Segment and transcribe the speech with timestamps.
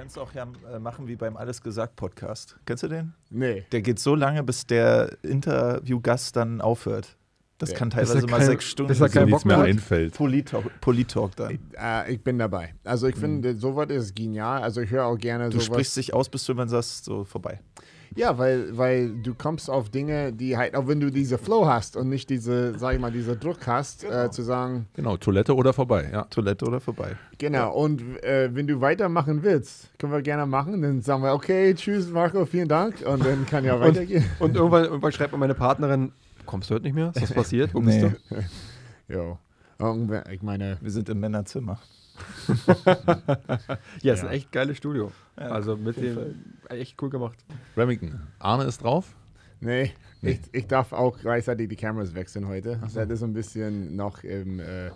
[0.00, 2.56] kannst auch ja äh, machen wie beim Alles gesagt Podcast.
[2.64, 3.12] Kennst du den?
[3.28, 3.64] Nee.
[3.70, 7.16] Der geht so lange, bis der Interviewgast dann aufhört.
[7.58, 7.76] Das Ja.
[7.76, 8.88] kann teilweise mal kein- sechs Stunden.
[8.88, 9.66] bis er keinen nichts Bock mehr hat.
[9.66, 10.14] einfällt.
[10.14, 11.58] Polit-Talk Polit-Talk dann.
[11.78, 12.72] Äh, ich bin dabei.
[12.84, 14.62] Also ich finde, sowas ist genial.
[14.62, 15.66] Also ich höre auch gerne Du sowas.
[15.66, 17.60] sprichst dich aus, bis du dann sagst, so vorbei.
[18.16, 21.96] Ja, weil, weil du kommst auf Dinge, die halt, auch wenn du diese Flow hast
[21.96, 25.72] und nicht diese, sag ich mal, diese Druck hast, äh, zu sagen, Genau, Toilette oder
[25.72, 26.24] vorbei, ja.
[26.24, 27.16] Toilette oder vorbei.
[27.38, 31.72] genau, und äh, wenn du weitermachen willst, können wir gerne machen, dann sagen wir, okay,
[31.74, 34.24] tschüss Marco, vielen Dank und dann kann ja weitergehen.
[34.40, 36.12] Und irgendwann, irgendwann schreibt mir meine Partnerin,
[36.46, 37.12] kommst du heute nicht mehr?
[37.14, 37.72] Ist was passiert?
[37.74, 38.10] Wo bist Nee.
[38.28, 38.36] du?
[39.14, 39.38] Jo.
[39.78, 41.78] Irgendwer- Ich meine, Wir sind im Männerzimmer.
[44.02, 44.28] Ja, ist Ja.
[44.28, 45.12] ein echt geiles Studio.
[45.38, 46.18] Ja, also mit dem,
[46.68, 47.38] echt cool gemacht.
[47.76, 49.14] Remington, Arne ist drauf.
[49.60, 49.92] nee,
[50.22, 50.32] Nee.
[50.32, 52.78] Ich, ich darf auch gleichzeitig die Kameras wechseln heute.
[52.94, 54.90] Das ist ein bisschen noch im, äh,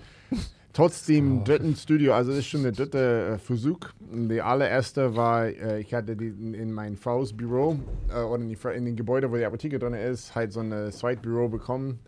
[0.75, 3.79] trotzdem dritten Studio, also das ist schon der dritte äh, Versuch.
[4.01, 7.79] Die allererste war, äh, ich hatte die in, in mein Frau's Büro
[8.15, 10.93] äh, oder in, die, in dem Gebäude, wo die Apotheke drin ist, halt so ein
[10.93, 12.01] Zweitbüro bekommen.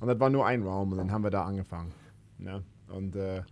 [0.00, 1.92] Und das war nur ein Raum und dann haben wir da angefangen.
[2.38, 2.62] Ne?
[2.88, 3.44] Und äh, ich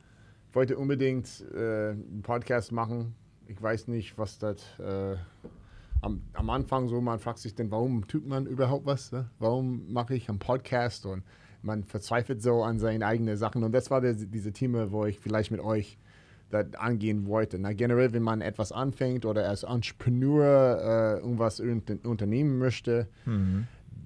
[0.52, 3.14] wollte unbedingt äh, einen Podcast machen.
[3.46, 5.16] Ich weiß nicht, was das äh,
[6.02, 9.12] am, am Anfang so, man fragt sich dann, warum tut man überhaupt was?
[9.12, 9.28] Ne?
[9.38, 11.06] Warum mache ich einen Podcast?
[11.06, 11.22] Und
[11.62, 13.64] man verzweifelt so an seine eigenen Sachen.
[13.64, 15.98] Und das war der, diese Thema, wo ich vielleicht mit euch
[16.50, 17.58] das angehen wollte.
[17.58, 23.08] Na, generell, wenn man etwas anfängt oder als Entrepreneur äh, irgendwas unter, unternehmen möchte,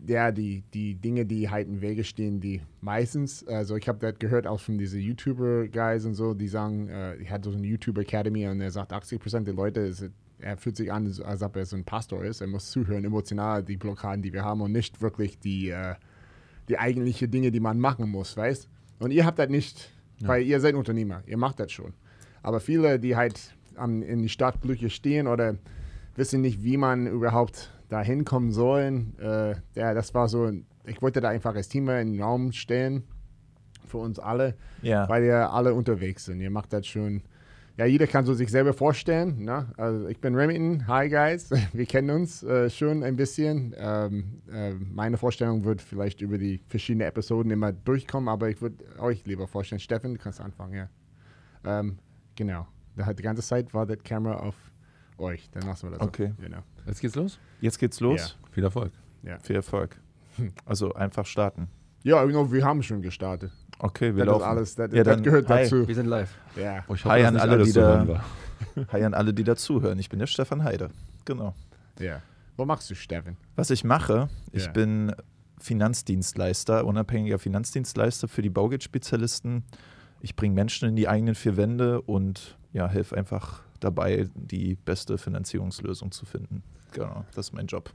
[0.07, 4.19] ja, die, die Dinge, die halt im Wege stehen, die meistens, also ich habe das
[4.19, 8.49] gehört auch von diesen YouTuber-Guys und so, die sagen, äh, ich hatte so eine YouTube-Academy
[8.49, 11.77] und er sagt, 80% der Leute, ist, er fühlt sich an, als ob er so
[11.77, 12.41] ein Pastor ist.
[12.41, 15.95] Er muss zuhören, emotional die Blockaden, die wir haben und nicht wirklich die, äh,
[16.69, 18.69] die eigentliche Dinge, die man machen muss, weißt?
[18.99, 21.93] Und ihr habt das nicht, weil ihr seid Unternehmer, ihr macht das schon.
[22.43, 25.57] Aber viele, die halt am, in die Startblöcke stehen oder
[26.17, 30.51] wissen nicht, wie man überhaupt da hinkommen soll, äh, ja, das war so,
[30.85, 33.05] ich wollte da einfach als Team in den Raum stellen
[33.87, 35.09] für uns alle, Ja.
[35.09, 36.41] weil ihr alle unterwegs sind.
[36.41, 37.23] Ihr macht das schon.
[37.77, 39.45] Ja, jeder kann so sich selber vorstellen.
[39.45, 39.67] Ne?
[39.77, 40.87] Also ich bin Remington.
[40.87, 43.75] Hi guys, wir kennen uns äh, schon ein bisschen.
[43.77, 48.85] Ähm, äh, meine Vorstellung wird vielleicht über die verschiedenen Episoden immer durchkommen, aber ich würde
[48.99, 49.81] euch lieber vorstellen.
[49.81, 50.89] Steffen, du kannst anfangen, ja.
[51.65, 51.99] Ähm,
[52.37, 52.67] genau.
[52.97, 54.55] Da hat die ganze Zeit war das Kamera auf
[55.19, 55.51] euch.
[55.51, 56.07] Dann lassen wir das.
[56.07, 56.33] Okay.
[56.37, 56.43] So.
[56.43, 56.63] Genau.
[56.87, 57.39] Jetzt geht's los.
[57.61, 58.37] Jetzt geht's los.
[58.51, 58.93] Viel Erfolg.
[59.43, 59.97] Viel Erfolg.
[60.65, 61.69] Also einfach starten.
[62.03, 63.53] Ja, genau, wir haben schon gestartet.
[63.79, 64.45] Okay, wir Das ist laufen.
[64.51, 65.63] alles, das, Ja, das dann gehört hi.
[65.63, 65.87] dazu.
[65.87, 66.35] Wir sind live.
[66.57, 66.85] Ja.
[66.89, 68.23] Oh, ich Hi an alle, die da-.
[68.93, 69.99] Hi an alle, die dazuhören.
[69.99, 70.91] Ich bin der Stefan Heide.
[71.25, 71.55] Genau.
[71.99, 72.21] ja.
[72.57, 73.37] Was machst du, Steffen?
[73.57, 74.73] Was ich mache, ich Ja.
[74.73, 75.13] bin
[75.59, 79.65] Finanzdienstleister, unabhängiger Finanzdienstleister für die Baugeldspezialisten.
[80.21, 85.19] Ich bringe Menschen in die eigenen vier Wände und ja, helfe einfach dabei, die beste
[85.19, 86.63] Finanzierungslösung zu finden.
[86.93, 87.93] Genau, das ist mein Job.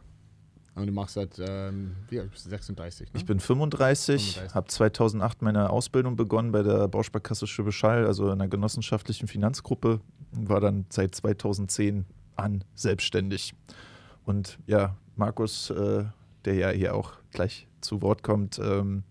[0.75, 2.49] Und du machst das, ähm, wie alt bist du?
[2.49, 3.19] 36, ne?
[3.19, 4.55] Ich bin 35, 35.
[4.55, 10.01] habe 2008 meine Ausbildung begonnen bei der Bausparkasse Schwäbisch Hall, also in einer genossenschaftlichen Finanzgruppe,
[10.33, 12.05] war dann seit 2010
[12.35, 13.55] an selbstständig.
[14.23, 16.05] Und ja, Markus, äh,
[16.45, 19.03] der ja hier auch gleich zu Wort kommt, ähm,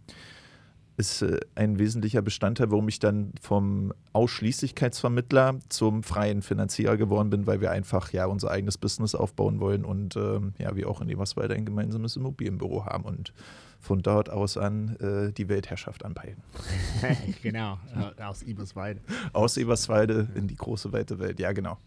[0.96, 7.46] ist äh, ein wesentlicher Bestandteil, warum ich dann vom Ausschließlichkeitsvermittler zum freien Finanzierer geworden bin,
[7.46, 11.08] weil wir einfach ja unser eigenes Business aufbauen wollen und ähm, ja, wir auch in
[11.08, 13.32] Eberswalde ein gemeinsames Immobilienbüro haben und
[13.80, 16.42] von dort aus an äh, die Weltherrschaft anpeilen.
[17.42, 19.00] genau, äh, aus Eberswalde.
[19.32, 21.78] Aus Eberswalde in die große weite Welt, ja genau.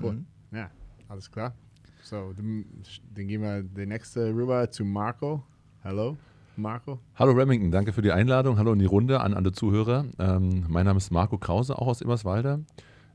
[0.00, 0.12] Cool.
[0.12, 0.26] Mhm.
[0.52, 0.70] Ja,
[1.08, 1.54] alles klar.
[2.02, 2.64] So, dann,
[3.14, 5.42] dann gehen wir der nächste rüber zu Marco.
[5.82, 6.16] Hallo,
[6.60, 7.00] Marco.
[7.16, 8.58] Hallo Remington, danke für die Einladung.
[8.58, 10.04] Hallo in die Runde an alle Zuhörer.
[10.18, 12.64] Ähm, mein Name ist Marco Krause, auch aus Eberswalde.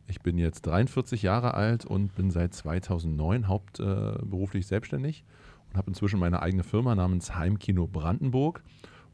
[0.08, 5.24] Ich bin jetzt 43 Jahre alt und bin seit 2009 hauptberuflich selbstständig
[5.70, 8.64] und habe inzwischen meine eigene Firma namens Heimkino Brandenburg.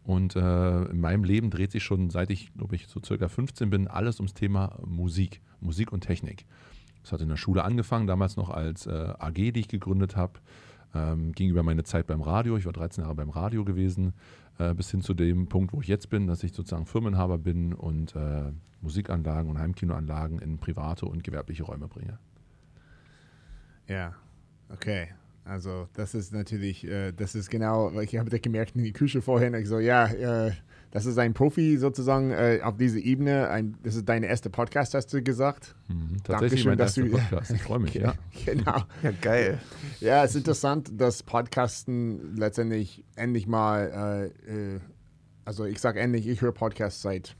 [0.04, 3.70] Und äh, in meinem Leben dreht sich schon seit ich, glaube ich, so circa 15
[3.70, 6.46] bin, alles ums Thema Musik, Musik und Technik.
[7.04, 10.40] Das hat in der Schule angefangen, damals noch als äh, AG, die ich gegründet habe.
[10.94, 12.58] Ähm, ging über meine Zeit beim Radio.
[12.58, 14.14] Ich war 13 Jahre beim Radio gewesen,
[14.60, 17.74] äh, bis hin zu dem Punkt, wo ich jetzt bin, dass ich sozusagen Firmenhaber bin
[17.74, 18.52] und äh,
[18.82, 22.18] Musikanlagen und Heimkinoanlagen in private und gewerbliche Räume bringe.
[23.88, 24.16] Ja,
[24.70, 25.10] okay.
[25.44, 29.22] Also das ist natürlich, äh, das ist genau, ich habe das gemerkt in die Küche
[29.22, 29.54] vorhin.
[29.56, 30.52] Ich so, ja, äh,
[30.92, 33.50] das ist ein Profi sozusagen äh, auf dieser Ebene.
[33.50, 35.76] Ein, das ist deine erste Podcast, hast du gesagt.
[35.88, 36.18] Mhm.
[36.24, 37.52] Tatsächlich Dankeschön, mein dass erster du- Podcast.
[37.52, 38.14] Ich freue mich, ja.
[38.46, 38.84] Genau.
[39.02, 39.60] Ja, geil.
[40.00, 44.80] Ja, es ist interessant, dass Podcasten letztendlich endlich mal, äh, äh,
[45.46, 47.36] also ich sage endlich, ich höre Podcasts seit,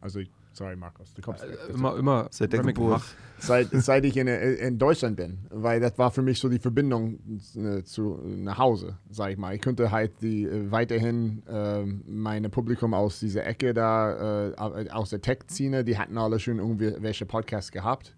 [0.00, 0.20] also
[0.52, 1.14] Sorry, Markus.
[1.14, 2.26] Du kommst Äh, immer, immer.
[2.30, 3.02] Seit der Geburt.
[3.38, 7.18] seit, seit ich in, in Deutschland bin, weil das war für mich so die Verbindung
[7.56, 9.54] äh, zu nach Hause, sag ich mal.
[9.54, 15.10] Ich könnte halt die äh, weiterhin äh, meine Publikum aus dieser Ecke da, äh, aus
[15.10, 18.16] der Tech-Szene, die hatten alle schon irgendwelche Podcasts gehabt.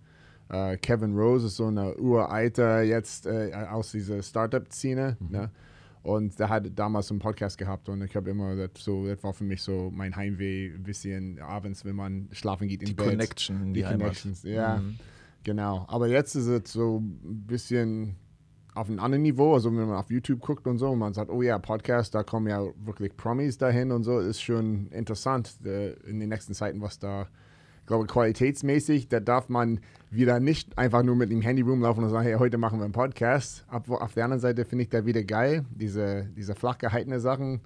[0.48, 5.16] Äh, Kevin Rose ist so eine Uralter jetzt äh, aus dieser Startup-Szene.
[5.20, 5.50] Ne?
[6.02, 9.32] Und der hat damals einen Podcast gehabt und ich habe immer das so, das war
[9.32, 13.10] für mich so mein Heimweh, ein bisschen abends, wenn man schlafen geht in Die Bett.
[13.10, 14.00] Connection die, Die Heimat.
[14.00, 14.78] Connections, ja.
[14.78, 14.98] Mhm.
[15.44, 18.16] Genau, aber jetzt ist es so ein bisschen
[18.74, 21.30] auf einem anderen Niveau, also wenn man auf YouTube guckt und so und man sagt,
[21.30, 25.92] oh ja, Podcast, da kommen ja wirklich Promis dahin und so, ist schon interessant äh,
[26.08, 27.28] in den nächsten Zeiten, was da,
[27.80, 29.80] ich glaube, qualitätsmäßig, da darf man
[30.12, 32.92] wieder nicht einfach nur mit dem Handy rumlaufen und sagen, hey, heute machen wir einen
[32.92, 33.64] Podcast.
[33.68, 37.62] Ab, auf der anderen Seite finde ich da wieder geil, diese, diese flach gehaltene Sachen,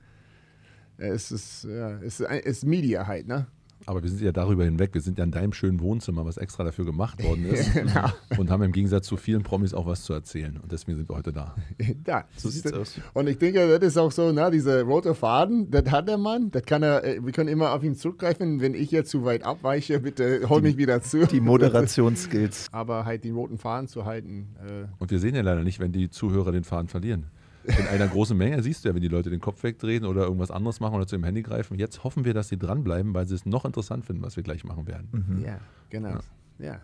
[0.98, 3.46] äh, es ist, ja, es ist, ist Media halt, ne?
[3.86, 4.92] Aber wir sind ja darüber hinweg.
[4.94, 7.72] Wir sind ja in deinem schönen Wohnzimmer, was extra dafür gemacht worden ist.
[7.72, 8.10] Genau.
[8.36, 10.58] Und haben im Gegensatz zu vielen Promis auch was zu erzählen.
[10.60, 11.54] Und deswegen sind wir heute da.
[12.04, 13.00] Da, So sieht's aus.
[13.14, 16.50] Und ich denke, das ist auch so, na, dieser rote Faden, das hat der Mann,
[16.50, 19.44] das kann er, äh, wir können immer auf ihn zurückgreifen, wenn ich jetzt zu weit
[19.44, 21.26] abweiche, bitte hol mich wieder zu.
[21.26, 22.68] Die Moderationsskills.
[22.72, 25.92] Aber halt den roten Faden zu halten, äh, Und wir sehen ja leider nicht, wenn
[25.92, 27.26] die Zuhörer den Faden verlieren.
[27.66, 30.50] In einer großen Menge siehst du ja, wenn die Leute den Kopf wegdrehen oder irgendwas
[30.50, 31.78] anderes machen oder zu dem Handy greifen.
[31.78, 34.64] Jetzt hoffen wir, dass sie dranbleiben, weil sie es noch interessant finden, was wir gleich
[34.64, 35.08] machen werden.
[35.12, 35.44] Mhm.
[35.44, 35.58] ja,
[35.90, 36.18] genau.
[36.58, 36.80] Ja.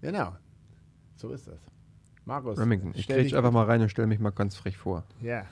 [0.00, 0.34] genau.
[1.16, 1.58] So ist das.
[2.24, 2.58] Markus.
[2.58, 2.92] Remington.
[2.94, 5.04] Ich kriege dich- einfach mal rein und stelle mich mal ganz frech vor.
[5.20, 5.44] Ja.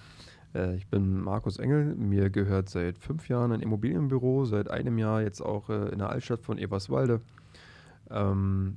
[0.54, 1.94] Äh, ich bin Markus Engel.
[1.96, 6.10] Mir gehört seit fünf Jahren ein Immobilienbüro, seit einem Jahr jetzt auch äh, in der
[6.10, 7.20] Altstadt von Eberswalde.
[8.10, 8.76] Ähm,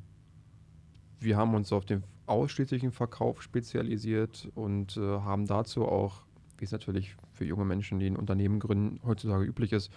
[1.19, 6.23] wir haben uns auf den ausschließlichen Verkauf spezialisiert und äh, haben dazu auch,
[6.57, 9.91] wie es natürlich für junge Menschen, die ein Unternehmen gründen, heutzutage üblich ist,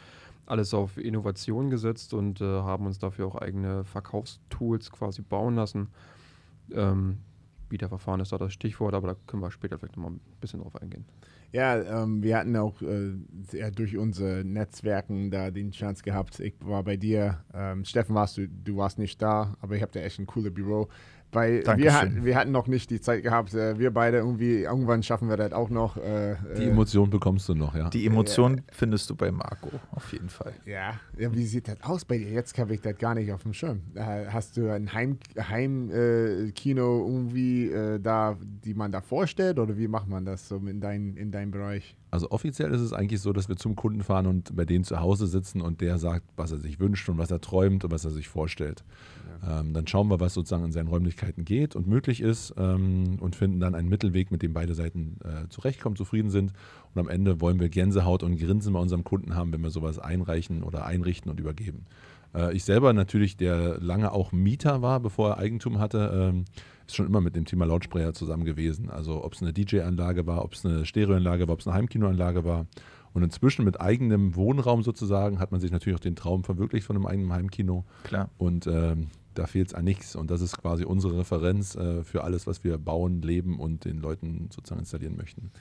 [0.46, 5.88] alles auf Innovation gesetzt und äh, haben uns dafür auch eigene Verkaufstools quasi bauen lassen.
[6.72, 7.18] Ähm,
[7.68, 10.76] Bieterverfahren ist da das Stichwort, aber da können wir später vielleicht nochmal ein bisschen drauf
[10.80, 11.04] eingehen.
[11.54, 16.40] Ja, ähm, wir hatten auch äh, durch unsere Netzwerken da den Chance gehabt.
[16.40, 19.92] Ich war bei dir, ähm, Steffen warst du, du warst nicht da, aber ich habe
[19.92, 20.88] da echt ein cooles Büro.
[21.34, 25.02] Weil wir hatten, wir hatten noch nicht die Zeit gehabt, äh, wir beide irgendwie, irgendwann
[25.02, 25.96] schaffen wir das auch noch.
[25.96, 27.90] Äh, Die äh, Emotion bekommst du noch, ja.
[27.90, 30.52] Die Emotion findest du bei Marco, auf jeden Fall.
[30.64, 30.94] ja.
[31.18, 32.30] ja, wie sieht das aus bei dir?
[32.30, 33.82] Jetzt habe ich das gar nicht auf dem Schirm.
[33.94, 39.58] Äh, hast du ein Heimkino Heim, äh, Kino irgendwie äh, da, die man da vorstellt
[39.58, 41.96] oder wie macht man das so in, dein, in deinem Bereich?
[42.14, 45.00] Also offiziell ist es eigentlich so, dass wir zum Kunden fahren und bei denen zu
[45.00, 48.04] Hause sitzen und der sagt, was er sich wünscht und was er träumt und was
[48.04, 48.84] er sich vorstellt.
[49.44, 53.34] Ähm, dann schauen wir, was sozusagen in seinen Räumlichkeiten geht und möglich ist ähm, und
[53.34, 56.52] finden dann einen Mittelweg, mit dem beide Seiten äh, zurechtkommen, zufrieden sind.
[56.94, 59.98] Und am Ende wollen wir Gänsehaut und Grinsen bei unserem Kunden haben, wenn wir sowas
[59.98, 61.84] einreichen oder einrichten und übergeben.
[62.32, 66.44] Äh, ich selber natürlich, der lange auch Mieter war, bevor er Eigentum hatte, ähm,
[66.86, 68.90] ist schon immer mit dem Thema Lautsprecher zusammen gewesen.
[68.90, 72.44] Also ob es eine DJ-Anlage war, ob es eine Stereoanlage war, ob es eine Heimkinoanlage
[72.44, 72.66] war.
[73.12, 76.96] Und inzwischen mit eigenem Wohnraum sozusagen hat man sich natürlich auch den Traum verwirklicht von
[76.96, 77.84] einem eigenen Heimkino.
[78.02, 78.28] Klar.
[78.38, 80.16] Und ähm, da fehlt es an nichts.
[80.16, 83.98] Und das ist quasi unsere Referenz äh, für alles, was wir bauen, leben und den
[83.98, 85.52] Leuten sozusagen installieren möchten.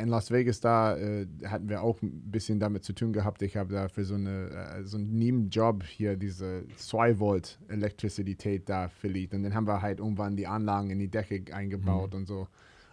[0.00, 3.42] In Las Vegas, da äh, hatten wir auch ein bisschen damit zu tun gehabt.
[3.42, 8.68] Ich habe da für so, eine, äh, so einen Nebenjob hier diese 2 Volt Elektrizität
[8.68, 9.34] da verliebt.
[9.34, 12.48] Und dann haben wir halt irgendwann die Anlagen in die Decke eingebaut und so.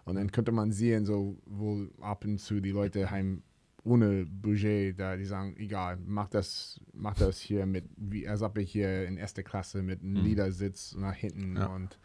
[0.05, 3.43] Und dann könnte man sehen, so, wo ab und zu die Leute heim
[3.83, 8.57] ohne Budget da, die sagen, egal, mach das, mach das hier mit, wie als ob
[8.57, 11.67] ich hier in erster Klasse mit einem Liedersitz nach hinten Ja.
[11.67, 11.97] und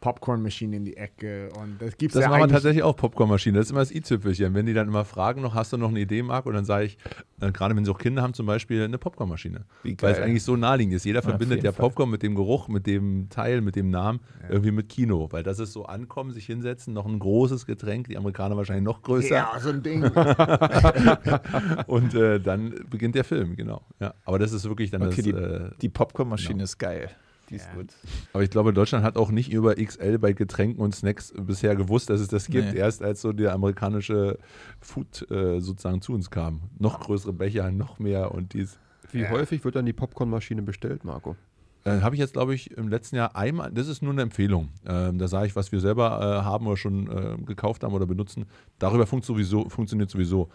[0.00, 1.50] Popcornmaschine in die Ecke.
[1.60, 3.58] Und das gibt's Das ja machen wir eigentlich tatsächlich auch, Popcornmaschine.
[3.58, 4.54] Das ist immer das i-Tüpfelchen.
[4.54, 6.46] Wenn die dann immer fragen, noch hast du noch eine Idee, Marc?
[6.46, 6.98] Und dann sage ich,
[7.40, 9.64] äh, gerade wenn sie auch Kinder haben, zum Beispiel eine Popcornmaschine.
[9.84, 11.04] Weil es eigentlich so naheliegend ist.
[11.04, 11.86] Jeder Ja, verbindet ja Fall.
[11.88, 15.28] Popcorn mit dem Geruch, mit dem Teil, mit dem Namen, irgendwie mit Kino.
[15.30, 19.02] Weil das ist so ankommen, sich hinsetzen, noch ein großes Getränk, die Amerikaner wahrscheinlich noch
[19.02, 19.34] größer.
[19.34, 20.02] Ja, so ein Ding.
[21.86, 23.82] Und äh, dann beginnt der Film, genau.
[24.00, 24.14] Ja.
[24.24, 25.24] Aber das ist wirklich dann Okay, das.
[25.24, 26.64] die, Äh, die Popcornmaschine genau.
[26.64, 27.10] ist geil.
[27.50, 27.74] Die ist Ja.
[27.74, 27.88] gut.
[28.32, 32.08] aber ich glaube, Deutschland hat auch nicht über XL bei Getränken und Snacks bisher gewusst,
[32.10, 32.72] dass es das gibt.
[32.72, 32.78] Nee.
[32.78, 34.38] Erst als so der amerikanische
[34.80, 36.60] Food äh, sozusagen zu uns kam.
[36.78, 38.78] Noch größere Becher, noch mehr und dies.
[39.12, 39.30] Wie Ja.
[39.30, 41.36] häufig wird dann die Popcornmaschine bestellt, Marco?
[41.84, 44.68] Äh, Habe ich jetzt, glaube ich, im letzten Jahr einmal, das ist nur eine Empfehlung.
[44.86, 48.04] Ähm, da sage ich, was wir selber äh, haben oder schon äh, gekauft haben oder
[48.06, 48.44] benutzen.
[48.78, 50.50] Darüber funkt sowieso, funktioniert sowieso.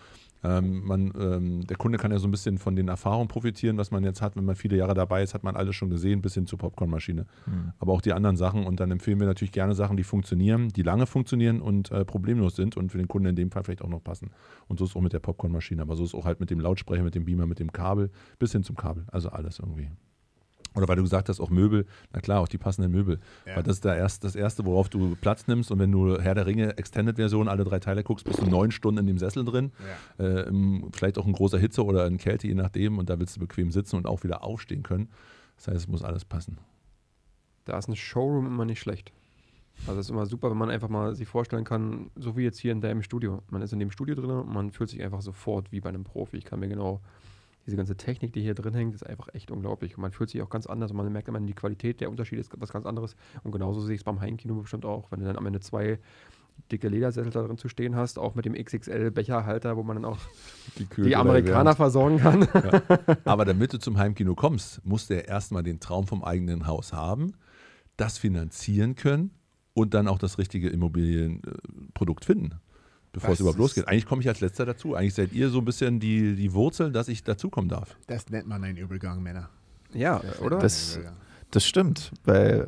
[0.45, 3.91] Ähm, man, ähm, der Kunde kann ja so ein bisschen von den Erfahrungen profitieren, was
[3.91, 4.35] man jetzt hat.
[4.35, 7.25] Wenn man viele Jahre dabei ist, hat man alles schon gesehen, bis hin zur Popcornmaschine.
[7.45, 7.73] Hm.
[7.79, 8.65] Aber auch die anderen Sachen.
[8.65, 12.55] Und dann empfehlen wir natürlich gerne Sachen, die funktionieren, die lange funktionieren und äh, problemlos
[12.55, 14.29] sind und für den Kunden in dem Fall vielleicht auch noch passen.
[14.67, 15.81] Und so ist es auch mit der Popcornmaschine.
[15.81, 18.11] Aber so ist es auch halt mit dem Lautsprecher, mit dem Beamer, mit dem Kabel,
[18.37, 19.05] bis hin zum Kabel.
[19.11, 19.89] Also alles irgendwie.
[20.75, 23.19] Oder weil du gesagt hast, auch Möbel, na klar, auch die passenden Möbel.
[23.45, 23.55] Ja.
[23.55, 25.71] Weil das ist da erst, das Erste, worauf du Platz nimmst.
[25.71, 28.99] Und wenn du Herr der Ringe Extended-Version alle drei Teile guckst, bist du neun Stunden
[28.99, 29.71] in dem Sessel drin.
[30.19, 32.97] Äh, im- vielleicht auch in großer Hitze oder in Kälte, je nachdem.
[32.97, 35.09] Und da willst du bequem sitzen und auch wieder aufstehen können.
[35.57, 36.57] Das heißt, es muss alles passen.
[37.65, 39.11] Da ist ein Showroom immer nicht schlecht.
[39.87, 42.59] Also es ist immer super, wenn man einfach mal sich vorstellen kann, so wie jetzt
[42.59, 43.41] hier in deinem Studio.
[43.49, 46.03] Man ist in dem Studio drin und man fühlt sich einfach sofort wie bei einem
[46.05, 46.37] Profi.
[46.37, 47.01] Ich kann mir genau,
[47.65, 49.97] diese ganze Technik, die hier drin hängt, ist einfach echt unglaublich.
[49.97, 52.39] Und man fühlt sich auch ganz anders und man merkt immer die Qualität, der Unterschied
[52.39, 53.15] ist was ganz anderes.
[53.43, 55.11] Und genauso sehe ich es beim Heimkino bestimmt auch.
[55.11, 55.99] Wenn du dann am Ende zwei
[56.71, 60.17] dicke Ledersessel da drin zu stehen hast, auch mit dem XXL-Becherhalter, wo man dann auch
[60.97, 62.47] die Amerikaner versorgen kann.
[63.25, 66.93] Aber damit du zum Heimkino kommst, musst du ja erstmal den Traum vom eigenen Haus
[66.93, 67.33] haben,
[67.97, 69.31] das finanzieren können
[69.73, 72.59] und dann auch das richtige Immobilienprodukt finden,
[73.15, 73.87] bevor Das es überhaupt losgeht.
[73.87, 74.93] Eigentlich komme ich als letzter dazu.
[74.95, 77.97] Eigentlich seid ihr so ein bisschen die, die Wurzel, dass ich dazukommen darf.
[78.07, 79.49] Das nennt man einen Übergang, Männer.
[79.93, 80.59] ja, oder?
[80.59, 81.17] Das- Ein Übergang.
[81.51, 82.67] Das stimmt, weil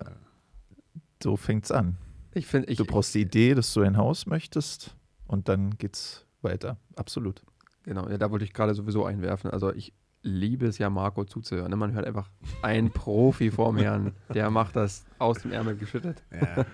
[1.22, 1.98] so fängt's an.
[2.34, 4.96] ich finde, ich, Du brauchst die Idee, dass du ein Haus möchtest
[5.28, 6.78] und dann geht's weiter.
[6.96, 7.42] Absolut.
[7.84, 9.50] Genau, ja, da wollte ich gerade sowieso einwerfen.
[9.52, 11.70] Also ich liebe es ja, Marco zuzuhören.
[11.70, 11.76] ne?
[11.76, 12.30] Man hört einfach
[12.62, 16.22] einen Profi vor mir an, der macht das aus dem Ärmel geschüttet.
[16.32, 16.66] Ja,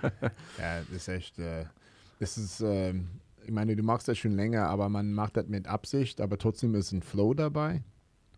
[0.59, 1.65] ja das ist echt, äh,
[2.19, 3.07] das ist, ähm,
[3.45, 6.75] ich meine, du machst das schon länger, aber man macht das mit Absicht, aber trotzdem
[6.75, 7.83] ist ein Flow dabei.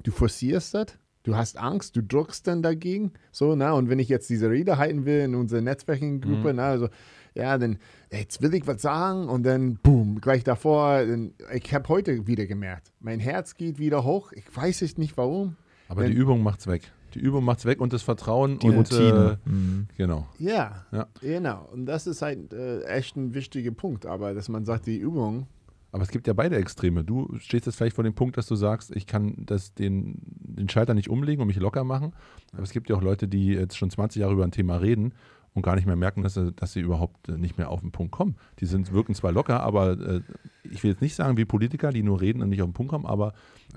[0.03, 0.87] Du forcierst das,
[1.23, 4.77] du hast Angst, du drückst dann dagegen, so, na, und wenn ich jetzt diese Rede
[4.77, 6.89] halten will in unserer Netzwerking-Gruppe, na, also,
[7.33, 7.77] ja, dann,
[8.11, 12.45] jetzt will ich was sagen und dann, boom, gleich davor, dann, ich habe heute wieder
[12.45, 15.55] gemerkt, mein Herz geht wieder hoch, ich weiß es nicht warum,
[15.87, 16.91] Aber Wenn- die Übung macht's weg.
[17.15, 19.39] Die Übung macht's weg und das Vertrauen Die und Routine.
[19.45, 19.87] Äh, Mhm.
[19.97, 20.27] genau.
[20.37, 21.07] Ja, Ja.
[21.21, 21.67] genau.
[21.71, 24.05] Und das ist halt äh, echt ein wichtiger Punkt.
[24.05, 25.47] Aber dass man sagt, die Übung,
[25.91, 27.05] Aber es gibt ja beide Extreme.
[27.05, 30.67] Du stehst jetzt vielleicht vor dem Punkt, dass du sagst, ich kann das den, den
[30.67, 32.11] Schalter nicht umlegen und mich locker machen.
[32.51, 35.13] Aber es gibt ja auch Leute, die jetzt schon 20 Jahre über ein Thema reden
[35.55, 37.91] und gar nicht mehr merken, dass sie, dass sie überhaupt äh, nicht mehr auf den
[37.91, 38.35] Punkt kommen.
[38.59, 40.21] Die sind, wirken zwar locker, aber äh,
[40.69, 42.91] ich will jetzt nicht sagen wie Politiker, die nur reden und nicht auf den Punkt
[42.91, 43.33] kommen, aber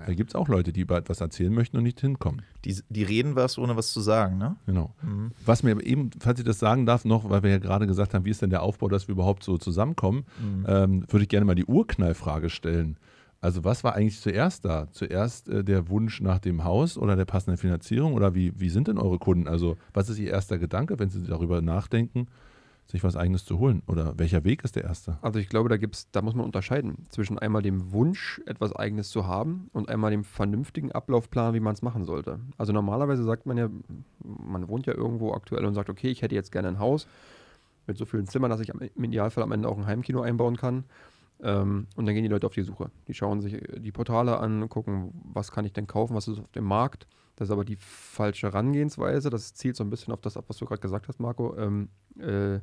[0.06, 2.42] da gibt es auch Leute, die über etwas erzählen möchten und nicht hinkommen.
[2.64, 4.56] Die, die reden was, ohne was zu sagen, ne?
[4.66, 4.92] Genau.
[5.02, 5.30] Mhm.
[5.46, 8.24] Was mir eben, falls ich das sagen darf, noch, weil wir ja gerade gesagt haben,
[8.24, 10.64] wie ist denn der Aufbau, dass wir überhaupt so zusammenkommen, Mhm.
[10.68, 12.96] ähm, würde ich gerne mal die Urknallfrage stellen.
[13.40, 14.88] Also was war eigentlich zuerst da?
[14.90, 18.88] Zuerst äh, der Wunsch nach dem Haus oder der passenden Finanzierung oder wie, wie sind
[18.88, 19.46] denn eure Kunden?
[19.46, 22.26] Also was ist ihr erster Gedanke, wenn sie darüber nachdenken,
[22.86, 23.82] sich was eigenes zu holen?
[23.86, 25.18] Oder welcher Weg ist der erste?
[25.22, 29.10] Also ich glaube, da gibt's, da muss man unterscheiden zwischen einmal dem Wunsch, etwas Eigenes
[29.10, 32.40] zu haben und einmal dem vernünftigen Ablaufplan, wie man es machen sollte.
[32.56, 33.68] Also normalerweise sagt man ja,
[34.24, 37.06] man wohnt ja irgendwo aktuell und sagt, okay, ich hätte jetzt gerne ein Haus
[37.86, 40.84] mit so vielen Zimmern, dass ich im Idealfall am Ende auch ein Heimkino einbauen kann.
[41.40, 42.90] Ähm, und dann gehen die Leute auf die Suche.
[43.06, 46.50] Die schauen sich die Portale an, gucken, was kann ich denn kaufen, was ist auf
[46.52, 47.06] dem Markt.
[47.36, 49.30] Das ist aber die falsche Herangehensweise.
[49.30, 51.56] Das zielt so ein bisschen auf das ab, was du gerade gesagt hast, Marco.
[51.56, 52.58] Ähm, äh,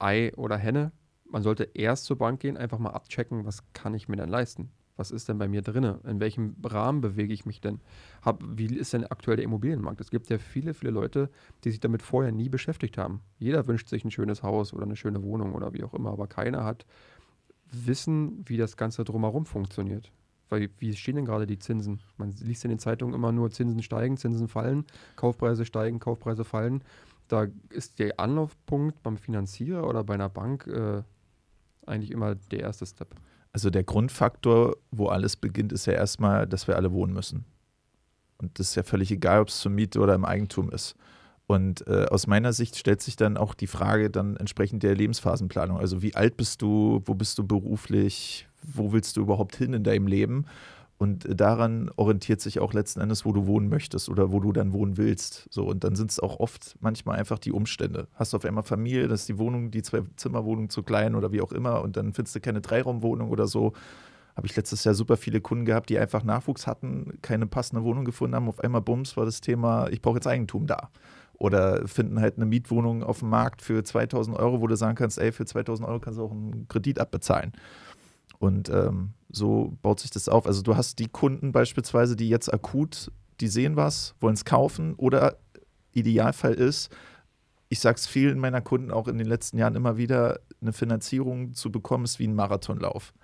[0.00, 0.92] Ei oder Henne.
[1.24, 4.70] Man sollte erst zur Bank gehen, einfach mal abchecken, was kann ich mir denn leisten?
[4.96, 5.84] Was ist denn bei mir drin?
[6.04, 7.80] In welchem Rahmen bewege ich mich denn?
[8.22, 10.00] Hab, wie ist denn aktuell der Immobilienmarkt?
[10.00, 11.30] Es gibt ja viele, viele Leute,
[11.64, 13.22] die sich damit vorher nie beschäftigt haben.
[13.38, 16.26] Jeder wünscht sich ein schönes Haus oder eine schöne Wohnung oder wie auch immer, aber
[16.26, 16.84] keiner hat
[17.72, 20.10] Wissen, wie das Ganze drumherum funktioniert.
[20.48, 22.00] Weil wie stehen denn gerade die Zinsen?
[22.16, 24.84] Man liest in den Zeitungen immer nur Zinsen steigen, Zinsen fallen,
[25.16, 26.82] Kaufpreise steigen, Kaufpreise fallen.
[27.28, 31.02] Da ist der Anlaufpunkt beim Finanzierer oder bei einer Bank äh,
[31.86, 33.14] eigentlich immer der erste Step.
[33.52, 37.44] Also der Grundfaktor, wo alles beginnt, ist ja erstmal, dass wir alle wohnen müssen.
[38.38, 40.96] Und das ist ja völlig egal, ob es zur Miete oder im Eigentum ist.
[41.50, 45.78] Und äh, aus meiner Sicht stellt sich dann auch die Frage dann entsprechend der Lebensphasenplanung.
[45.78, 49.82] Also wie alt bist du, wo bist du beruflich, wo willst du überhaupt hin in
[49.82, 50.44] deinem Leben?
[50.96, 54.52] Und äh, daran orientiert sich auch letzten Endes, wo du wohnen möchtest oder wo du
[54.52, 55.48] dann wohnen willst.
[55.50, 58.06] So, und dann sind es auch oft manchmal einfach die Umstände.
[58.14, 61.40] Hast du auf einmal Familie, das ist die Wohnung, die Zwei-Zimmer-Wohnung zu klein oder wie
[61.40, 63.72] auch immer und dann findest du keine Dreiraumwohnung oder so.
[64.36, 68.04] Habe ich letztes Jahr super viele Kunden gehabt, die einfach Nachwuchs hatten, keine passende Wohnung
[68.04, 68.48] gefunden haben.
[68.48, 70.90] Auf einmal, bums, war das Thema, ich brauche jetzt Eigentum da.
[71.40, 75.18] Oder finden halt eine Mietwohnung auf dem Markt für 2000 Euro, wo du sagen kannst,
[75.18, 77.52] ey, für 2000 Euro kannst du auch einen Kredit abbezahlen.
[78.38, 80.46] Und ähm, so baut sich das auf.
[80.46, 84.94] Also du hast die Kunden beispielsweise, die jetzt akut, die sehen was, wollen es kaufen
[84.96, 85.38] oder
[85.92, 86.94] Idealfall ist,
[87.70, 91.54] ich sage es vielen meiner Kunden auch in den letzten Jahren immer wieder, eine Finanzierung
[91.54, 93.14] zu bekommen, ist wie ein Marathonlauf.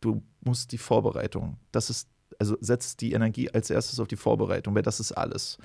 [0.00, 2.08] Du musst die Vorbereitung, das ist,
[2.38, 5.58] also setzt die Energie als erstes auf die Vorbereitung, weil das ist alles.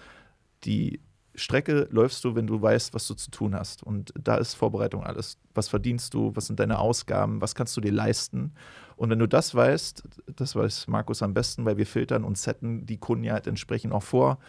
[0.63, 1.01] Die
[1.35, 3.83] Strecke läufst du, wenn du weißt, was du zu tun hast.
[3.83, 5.37] Und da ist Vorbereitung alles.
[5.53, 6.31] Was verdienst du?
[6.35, 7.41] Was sind deine Ausgaben?
[7.41, 8.53] Was kannst du dir leisten?
[8.97, 10.03] Und wenn du das weißt,
[10.35, 13.93] das weiß Markus am besten, weil wir filtern und setten die Kunden ja halt entsprechend
[13.93, 14.39] auch vor,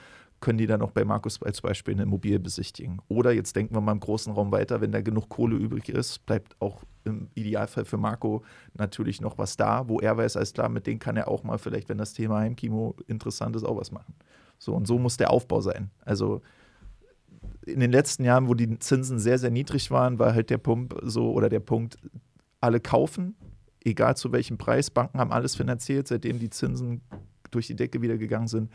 [0.40, 3.00] können die dann auch bei Markus als Beispiel eine Immobilie besichtigen.
[3.08, 6.26] Oder jetzt denken wir mal im großen Raum weiter, wenn da genug Kohle übrig ist,
[6.26, 8.42] bleibt auch im Idealfall für Marco
[8.74, 11.58] natürlich noch was da, wo er weiß, alles klar, mit denen kann er auch mal
[11.58, 14.14] vielleicht, wenn das Thema Heimkino interessant ist, auch was machen.
[14.58, 15.90] So und so muss der Aufbau sein.
[16.04, 16.42] Also
[17.66, 20.94] in den letzten Jahren, wo die Zinsen sehr, sehr niedrig waren, war halt der Punkt
[21.02, 21.96] so oder der Punkt,
[22.60, 23.34] alle kaufen,
[23.84, 24.90] egal zu welchem Preis.
[24.90, 27.02] Banken haben alles finanziert, seitdem die Zinsen
[27.50, 28.70] durch die Decke wieder gegangen sind,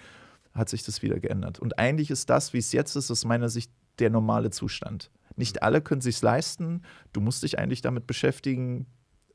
[0.53, 1.59] hat sich das wieder geändert.
[1.59, 5.11] Und eigentlich ist das, wie es jetzt ist, aus meiner Sicht der normale Zustand.
[5.35, 6.81] Nicht alle können sich leisten.
[7.13, 8.87] Du musst dich eigentlich damit beschäftigen,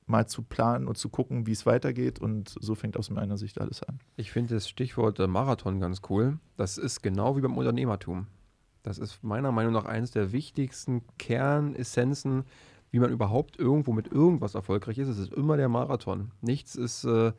[0.06, 2.18] mal zu planen und zu gucken, wie es weitergeht.
[2.18, 4.00] Und so fängt aus meiner Sicht alles an.
[4.16, 6.38] Ich finde das Stichwort äh, Marathon ganz cool.
[6.56, 8.26] Das ist genau wie beim Unternehmertum.
[8.82, 12.44] Das ist meiner Meinung nach eines der wichtigsten Kernessenzen,
[12.90, 15.08] wie man überhaupt irgendwo mit irgendwas erfolgreich ist.
[15.08, 16.32] Es ist immer der Marathon.
[16.40, 17.32] Nichts ist, äh,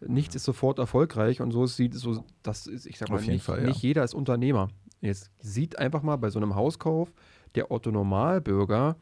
[0.00, 3.60] nichts ist sofort erfolgreich und so sieht so, das ist, ich sag mal, nicht, Fall,
[3.60, 3.66] ja.
[3.66, 4.68] nicht jeder ist Unternehmer.
[5.00, 7.12] Jetzt sieht einfach mal bei so einem Hauskauf
[7.54, 8.96] der Otto Normalbürger,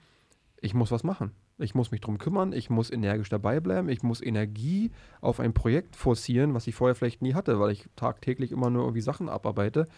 [0.60, 1.32] ich muss was machen.
[1.60, 5.54] Ich muss mich drum kümmern, ich muss energisch dabei bleiben, ich muss Energie auf ein
[5.54, 9.28] Projekt forcieren, was ich vorher vielleicht nie hatte, weil ich tagtäglich immer nur irgendwie Sachen
[9.28, 9.88] abarbeite.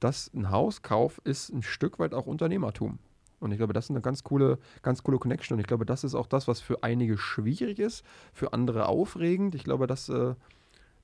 [0.00, 2.98] Das ein Hauskauf ist ein Stück weit auch Unternehmertum.
[3.40, 5.56] Und ich glaube, das ist eine ganz coole, ganz coole Connection.
[5.56, 9.54] Und ich glaube, das ist auch das, was für einige schwierig ist, für andere aufregend.
[9.54, 10.34] Ich glaube, dass äh,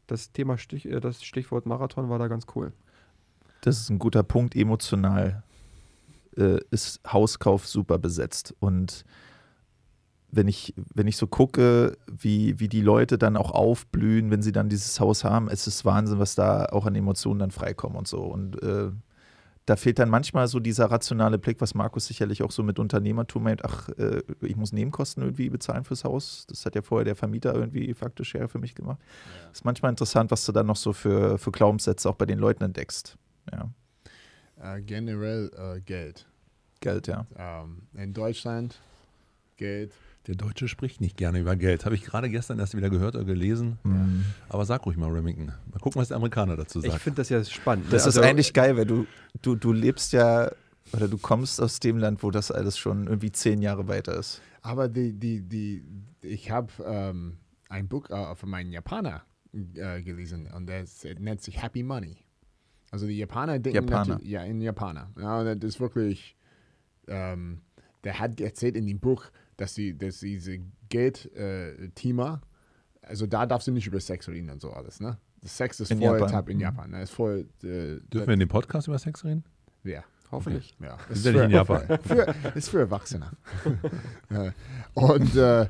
[0.06, 2.72] das Thema Stich, äh, das Stichwort Marathon war da ganz cool.
[3.60, 4.56] Das ist ein guter Punkt.
[4.56, 5.42] Emotional
[6.36, 8.54] äh, ist Hauskauf super besetzt.
[8.58, 9.04] Und
[10.36, 14.52] wenn ich, wenn ich so gucke, wie, wie die Leute dann auch aufblühen, wenn sie
[14.52, 18.08] dann dieses Haus haben, es ist Wahnsinn, was da auch an Emotionen dann freikommen und
[18.08, 18.22] so.
[18.22, 18.90] Und äh,
[19.66, 23.44] da fehlt dann manchmal so dieser rationale Blick, was Markus sicherlich auch so mit Unternehmertum
[23.44, 26.46] meint, ach, äh, ich muss Nebenkosten irgendwie bezahlen fürs Haus.
[26.48, 28.98] Das hat ja vorher der Vermieter irgendwie faktisch ja für mich gemacht.
[29.42, 29.50] Ja.
[29.50, 32.62] Ist manchmal interessant, was du dann noch so für, für Glaubenssätze auch bei den Leuten
[32.64, 33.16] entdeckst.
[33.52, 33.70] Ja.
[34.60, 36.26] Äh, generell äh, Geld.
[36.80, 37.26] Geld, ja.
[37.36, 38.78] Ähm, in Deutschland
[39.56, 39.92] Geld.
[40.26, 41.84] Der Deutsche spricht nicht gerne über Geld.
[41.84, 43.78] Habe ich gerade gestern erst wieder gehört oder gelesen.
[43.82, 44.24] Mhm.
[44.48, 45.46] Aber sag ruhig mal, Remington.
[45.46, 46.94] Mal gucken, was der Amerikaner dazu sagt.
[46.94, 47.92] Ich finde das ja spannend.
[47.92, 48.08] Das ne?
[48.08, 49.06] ist eigentlich geil, weil du,
[49.42, 50.50] du, du lebst ja
[50.92, 54.40] oder du kommst aus dem Land, wo das alles schon irgendwie zehn Jahre weiter ist.
[54.62, 55.84] Aber die, die, die,
[56.22, 61.62] ich habe ähm, ein Buch äh, von meinem Japaner äh, gelesen und das nennt sich
[61.62, 62.16] Happy Money.
[62.90, 64.20] Also die Japaner denken Japaner.
[64.22, 65.10] ja in Japaner.
[65.18, 66.36] Ja, und das ist wirklich,
[67.08, 67.60] ähm,
[68.04, 69.24] der hat erzählt in dem Buch,
[69.56, 72.40] dass sie, dass diese Geldthema,
[73.02, 75.18] also da darfst du nicht über Sex reden und so alles, ne?
[75.44, 76.30] Sex ist In voll Japan.
[76.32, 76.62] tab in Mhm.
[76.62, 76.90] Japan.
[76.90, 77.02] Ne?
[77.02, 77.40] Ist voll.
[77.62, 79.44] Äh, Dürfen wir in dem Podcast über Sex reden?
[79.84, 80.02] ja.
[80.30, 80.74] Hoffentlich.
[80.80, 81.98] Ja, sind ja nicht in Japan.
[82.02, 83.30] Für, ist für Erwachsene.
[84.94, 85.68] Und äh,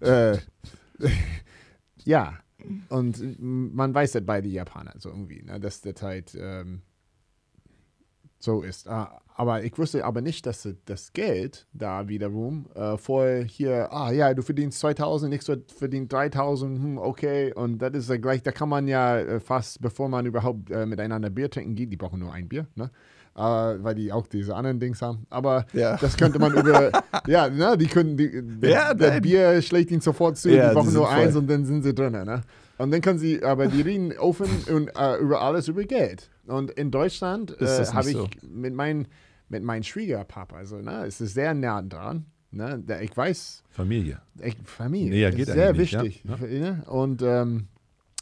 [0.00, 0.38] äh,
[2.04, 2.38] ja,
[2.88, 6.80] und man weiß das bei den Japanern so irgendwie, ne, dass das halt ähm,
[8.38, 8.88] so ist.
[8.88, 14.10] Ah, aber ich wusste aber nicht, dass das- Geld da wiederum äh, voll hier, ah
[14.10, 17.52] ja, du verdienst 2000, ich so verdient 3000, hm, okay.
[17.54, 20.86] Und das ist ja gleich, da kann man ja äh, fast, bevor man überhaupt äh,
[20.86, 22.90] miteinander Bier trinken geht, die brauchen nur ein Bier, ne?
[23.36, 25.24] Äh, weil die auch diese anderen Dings haben.
[25.30, 25.96] Aber Ja.
[25.96, 26.90] das könnte man über,
[27.28, 29.22] ja, ne, die können, die, der, Ja, der nein.
[29.22, 31.24] Bier schlägt ihnen sofort zu, Ja, die die brauchen nur sind voll.
[31.26, 32.40] eins und dann sind sie drin, ne?
[32.78, 36.30] Und dann können sie, aber die reden offen und, äh, über alles über Geld.
[36.46, 39.06] Und in Deutschland Ist das äh, habe ich nicht mit meinem
[39.50, 42.26] mit meinem Schwiegerpapa, also, ne, es ist sehr nah dran.
[42.50, 44.20] Ne, der, ich weiß, Familie.
[44.42, 46.24] ich, Familie Nee, ja, ist geht sehr eigentlich nicht, wichtig.
[46.24, 46.72] ja.
[46.72, 46.84] Ne?
[46.86, 47.68] Und ähm,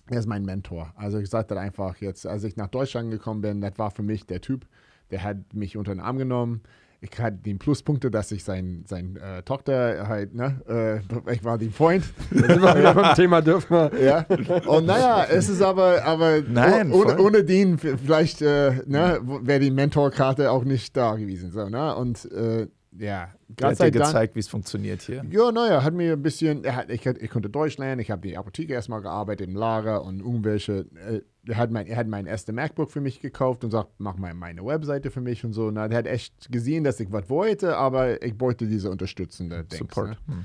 [0.08, 0.92] er ist mein Mentor.
[0.96, 4.26] Also ich sagte einfach jetzt, als ich nach Deutschland gekommen bin, das war für mich
[4.26, 4.66] der Typ,
[5.10, 6.62] der hat mich unter den Arm genommen.
[7.00, 11.58] Ich hatte die Pluspunkte, dass ich sein, sein äh, Tochter halt, ne, äh, ich war
[11.58, 12.04] die Freund.
[12.30, 14.02] Da sind wir wieder beim Thema dürfen wir.
[14.02, 14.26] Ja.
[14.66, 19.60] Und naja, es ist aber, aber Nein, oh- ohne, ohne den vielleicht äh, ne, wäre
[19.60, 21.50] die Mentorkarte auch nicht da gewesen.
[21.52, 21.94] So, ne?
[21.94, 22.66] Und äh,
[22.98, 25.22] ja, Gott hat dir gezeigt, wie es funktioniert hier.
[25.30, 28.72] Ja, naja, hat mir ein bisschen, ich, ich konnte Deutsch lernen, ich habe die Apotheke
[28.72, 32.90] erstmal gearbeitet im Lager und irgendwelche, äh, er hat mein, er hat mein erstes MacBook
[32.90, 35.70] für mich gekauft und sagt, mach mal meine Webseite für mich und so.
[35.70, 39.78] Na, der hat echt gesehen, dass ich was wollte, aber ich wollte diese unterstützende Dings,
[39.78, 40.08] Support.
[40.08, 40.16] Ne?
[40.26, 40.44] Hm.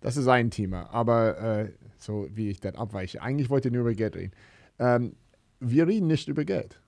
[0.00, 3.82] Das ist ein Thema, aber äh, so wie ich das abweiche, eigentlich wollte ich nur
[3.82, 4.32] über Geld reden.
[4.78, 5.14] Ähm,
[5.60, 6.80] wir reden nicht über Geld.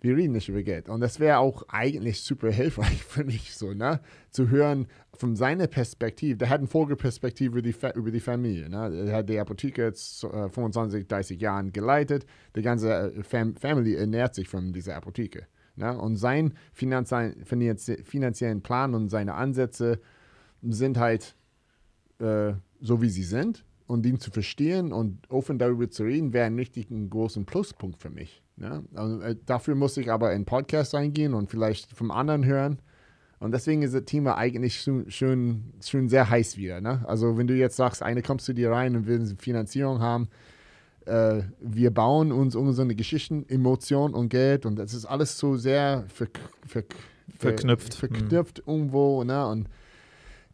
[0.00, 0.88] Wir reden nicht über Geld.
[0.88, 4.00] Und das wäre auch eigentlich super hilfreich für mich, so, ne?
[4.30, 6.38] Zu hören von seiner Perspektive.
[6.38, 8.70] Der hat eine Vogelperspektive über die, über die Familie.
[8.70, 9.08] Ne?
[9.08, 12.24] Er hat die Apotheke jetzt äh, 25, 30 Jahren geleitet.
[12.56, 15.46] Die ganze äh, Fam Family ernährt sich von dieser Apotheke.
[15.76, 15.96] Ne?
[15.98, 20.00] Und sein finanzie- finanziellen Plan und seine Ansätze
[20.62, 21.36] sind halt
[22.20, 23.64] äh, so, wie sie sind.
[23.90, 28.00] Und ihn zu verstehen und offen darüber zu reden, wäre ein richtig ein großen Pluspunkt
[28.00, 28.40] für mich.
[28.56, 28.84] Ne?
[28.94, 32.78] Also, äh, dafür muss ich aber in Podcast eingehen und vielleicht vom anderen hören.
[33.40, 36.80] Und deswegen ist das Thema eigentlich schon, schon, schon sehr heiß wieder.
[36.80, 37.02] Ne?
[37.08, 40.28] Also wenn du jetzt sagst, eine kommst zu dir rein und will Finanzierung haben,
[41.06, 46.04] äh, wir bauen uns unsere Geschichten, Emotionen und Geld und das ist alles so sehr
[46.08, 46.28] ver,
[46.66, 46.84] ver,
[47.38, 48.72] verknüpft, verknüpft mhm.
[48.72, 49.24] irgendwo.
[49.24, 49.46] Ne?
[49.46, 49.68] Und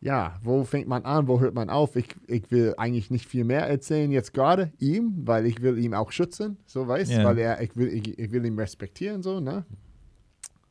[0.01, 1.97] ja, wo fängt man an, wo hört man auf?
[1.97, 5.95] Ich, ich will eigentlich nicht viel mehr erzählen jetzt gerade ihm, weil ich will ihn
[5.95, 7.25] auch schützen, so weißt, yeah.
[7.25, 9.65] weil er, ich will, ich, ich will ihn respektieren, so, ne?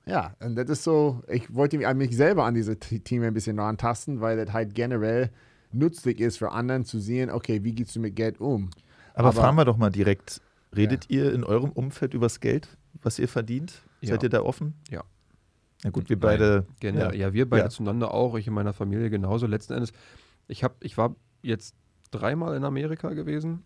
[0.08, 4.22] Ja, und das ist so, ich wollte mich selber an diese Team ein bisschen rantasten,
[4.22, 5.32] weil das halt generell
[5.72, 8.70] nützlich ist für anderen zu sehen, okay, wie gehst du mit Geld um?
[9.16, 10.42] Aber, Aber fragen wir doch mal direkt,
[10.76, 11.24] redet ja.
[11.24, 13.82] ihr in eurem Umfeld übers Geld, was ihr verdient?
[14.02, 14.10] Ja.
[14.10, 14.76] Seid ihr da offen?
[14.92, 15.04] Ja.
[15.86, 16.65] Na gut, wir beide.
[16.82, 17.13] Nein, ja.
[17.13, 17.69] ja, wir beide ja.
[17.69, 19.45] zueinander auch, ich in meiner Familie genauso.
[19.45, 19.93] Letzten Endes,
[20.48, 21.76] ich, hab, ich war jetzt
[22.10, 23.63] dreimal in Amerika gewesen.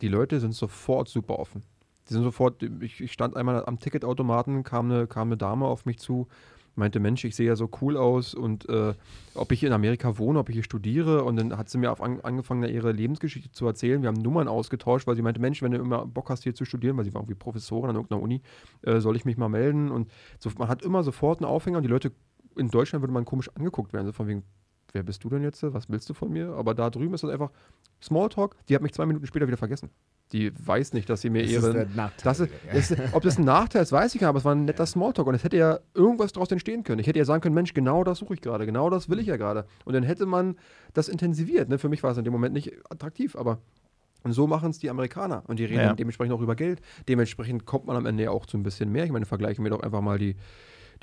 [0.00, 1.62] Die Leute sind sofort super offen.
[2.08, 5.86] Die sind sofort, ich, ich stand einmal am Ticketautomaten, kam eine, kam eine Dame auf
[5.86, 6.26] mich zu
[6.74, 8.94] meinte, Mensch, ich sehe ja so cool aus und äh,
[9.34, 11.24] ob ich hier in Amerika wohne, ob ich hier studiere.
[11.24, 14.02] Und dann hat sie mir auf an, angefangen, ihre Lebensgeschichte zu erzählen.
[14.02, 16.64] Wir haben Nummern ausgetauscht, weil sie meinte, Mensch, wenn du immer Bock hast, hier zu
[16.64, 18.42] studieren, weil sie war irgendwie Professorin an irgendeiner Uni,
[18.82, 19.90] äh, soll ich mich mal melden.
[19.90, 22.12] Und so, man hat immer sofort einen Aufhänger und die Leute
[22.56, 24.44] in Deutschland würde man komisch angeguckt werden, so von wegen,
[24.92, 25.62] wer bist du denn jetzt?
[25.62, 26.50] Was willst du von mir?
[26.54, 27.50] Aber da drüben ist das einfach
[28.02, 28.56] Smalltalk.
[28.68, 29.90] Die hat mich zwei Minuten später wieder vergessen.
[30.32, 31.82] Die weiß nicht, dass sie mir das ihre.
[31.82, 32.72] Ist Nachteil, das ist, ja.
[32.72, 35.26] ist, ob das ein Nachteil ist, weiß ich nicht, aber es war ein netter Smalltalk
[35.26, 37.00] und es hätte ja irgendwas daraus entstehen können.
[37.00, 39.26] Ich hätte ja sagen können, Mensch, genau das suche ich gerade, genau das will ich
[39.26, 39.66] ja gerade.
[39.84, 40.56] Und dann hätte man
[40.94, 41.68] das intensiviert.
[41.68, 41.78] Ne?
[41.78, 43.58] Für mich war es in dem Moment nicht attraktiv, aber
[44.24, 45.42] und so machen es die Amerikaner.
[45.48, 45.94] Und die reden ja.
[45.94, 46.80] dementsprechend auch über Geld.
[47.08, 49.04] Dementsprechend kommt man am Ende ja auch zu ein bisschen mehr.
[49.04, 50.36] Ich meine, vergleichen wir doch einfach mal die,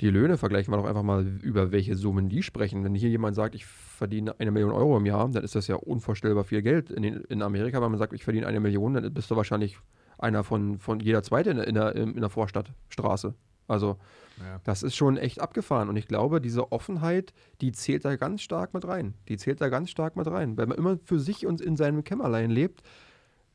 [0.00, 2.84] die Löhne, vergleichen wir doch einfach mal, über welche Summen die sprechen.
[2.84, 5.76] Wenn hier jemand sagt, ich verdiene eine Million Euro im Jahr, dann ist das ja
[5.76, 7.82] unvorstellbar viel Geld in, in Amerika.
[7.82, 9.78] Wenn man sagt, ich verdiene eine Million, dann bist du wahrscheinlich
[10.18, 13.34] einer von, von jeder Zweite in, in, der, in der Vorstadtstraße.
[13.68, 13.98] Also
[14.38, 14.60] ja.
[14.64, 15.88] das ist schon echt abgefahren.
[15.88, 19.14] Und ich glaube, diese Offenheit, die zählt da ganz stark mit rein.
[19.28, 20.56] Die zählt da ganz stark mit rein.
[20.56, 22.82] Weil man immer für sich und in seinem Kämmerlein lebt,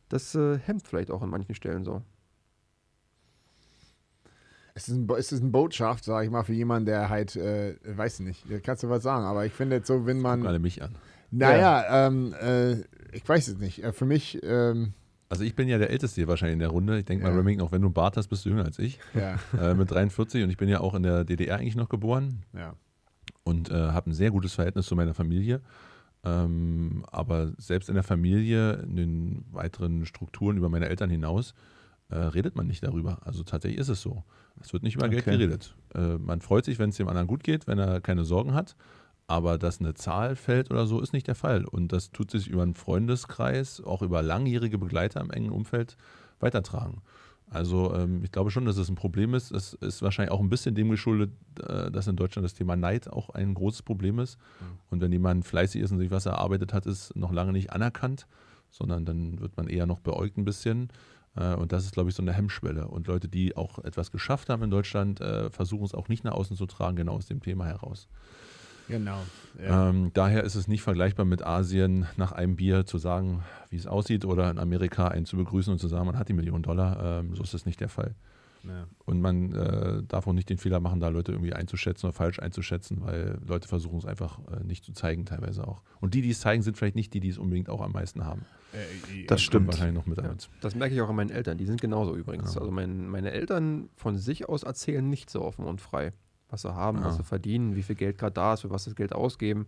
[0.09, 2.03] das äh, hemmt vielleicht auch an manchen Stellen so
[4.75, 7.75] es ist, ein, es ist eine Botschaft, sage ich mal, für jemanden, der halt, äh,
[7.85, 10.41] weiß nicht, kannst du was sagen, aber ich finde jetzt so, wenn man.
[10.41, 10.95] Guck alle mich an.
[11.31, 12.07] Naja, ja.
[12.07, 12.73] ähm, äh,
[13.13, 13.83] ich weiß es nicht.
[13.83, 14.39] Äh, für mich.
[14.43, 14.93] Ähm,
[15.29, 16.99] also ich bin ja der Älteste hier wahrscheinlich in der Runde.
[16.99, 17.37] Ich denke mal, ja.
[17.37, 18.99] Remington, auch wenn du einen Bart hast, bist du jünger als ich.
[19.13, 19.39] Ja.
[19.59, 22.43] Äh, mit 43 und ich bin ja auch in der DDR eigentlich noch geboren.
[22.53, 22.75] Ja.
[23.43, 25.61] Und äh, habe ein sehr gutes Verhältnis zu meiner Familie.
[26.23, 31.53] Ähm, aber selbst in der Familie, in den weiteren Strukturen über meine Eltern hinaus,
[32.09, 33.19] äh, redet man nicht darüber.
[33.23, 34.23] Also tatsächlich ist es so.
[34.61, 35.15] Es wird nicht über okay.
[35.15, 35.75] Geld geredet.
[35.93, 38.75] Äh, man freut sich, wenn es dem anderen gut geht, wenn er keine Sorgen hat.
[39.27, 41.65] Aber dass eine Zahl fällt oder so, ist nicht der Fall.
[41.65, 45.97] Und das tut sich über einen Freundeskreis, auch über langjährige Begleiter im engen Umfeld
[46.39, 47.01] weitertragen.
[47.49, 49.51] Also ähm, ich glaube schon, dass es ein Problem ist.
[49.51, 53.07] Es ist wahrscheinlich auch ein bisschen dem geschuldet, äh, dass in Deutschland das Thema Neid
[53.07, 54.37] auch ein großes Problem ist.
[54.37, 54.65] Mhm.
[54.89, 58.27] Und wenn jemand fleißig ist und sich was erarbeitet hat, ist noch lange nicht anerkannt,
[58.71, 60.89] sondern dann wird man eher noch beäugt ein bisschen.
[61.35, 62.87] Äh, und das ist, glaube ich, so eine Hemmschwelle.
[62.87, 66.33] Und Leute, die auch etwas geschafft haben in Deutschland, äh, versuchen es auch nicht nach
[66.33, 68.07] außen zu tragen, genau aus dem Thema heraus.
[68.87, 69.17] Genau.
[69.59, 69.89] Ja.
[69.89, 73.87] Ähm, daher ist es nicht vergleichbar mit Asien, nach einem Bier zu sagen, wie es
[73.87, 77.19] aussieht, oder in Amerika einen zu begrüßen und zu sagen, man hat die Million Dollar.
[77.19, 78.13] Ähm, so ist es nicht der Fall.
[78.67, 78.87] Ja.
[79.05, 82.39] Und man äh, darf auch nicht den Fehler machen, da Leute irgendwie einzuschätzen oder falsch
[82.39, 85.81] einzuschätzen, weil Leute versuchen es einfach äh, nicht zu zeigen, teilweise auch.
[85.99, 88.25] Und die, die es zeigen, sind vielleicht nicht die, die es unbedingt auch am meisten
[88.25, 88.41] haben.
[88.73, 89.67] Äh, das stimmt.
[89.67, 90.17] Wahrscheinlich noch mit.
[90.17, 90.33] Ja.
[90.61, 91.57] Das merke ich auch an meinen Eltern.
[91.57, 92.55] Die sind genauso übrigens.
[92.55, 92.61] Ja.
[92.61, 96.13] Also mein, meine Eltern von sich aus erzählen nicht so offen und frei,
[96.49, 98.95] was sie haben, was sie verdienen, wie viel Geld gerade da ist, für was das
[98.95, 99.67] Geld ausgeben.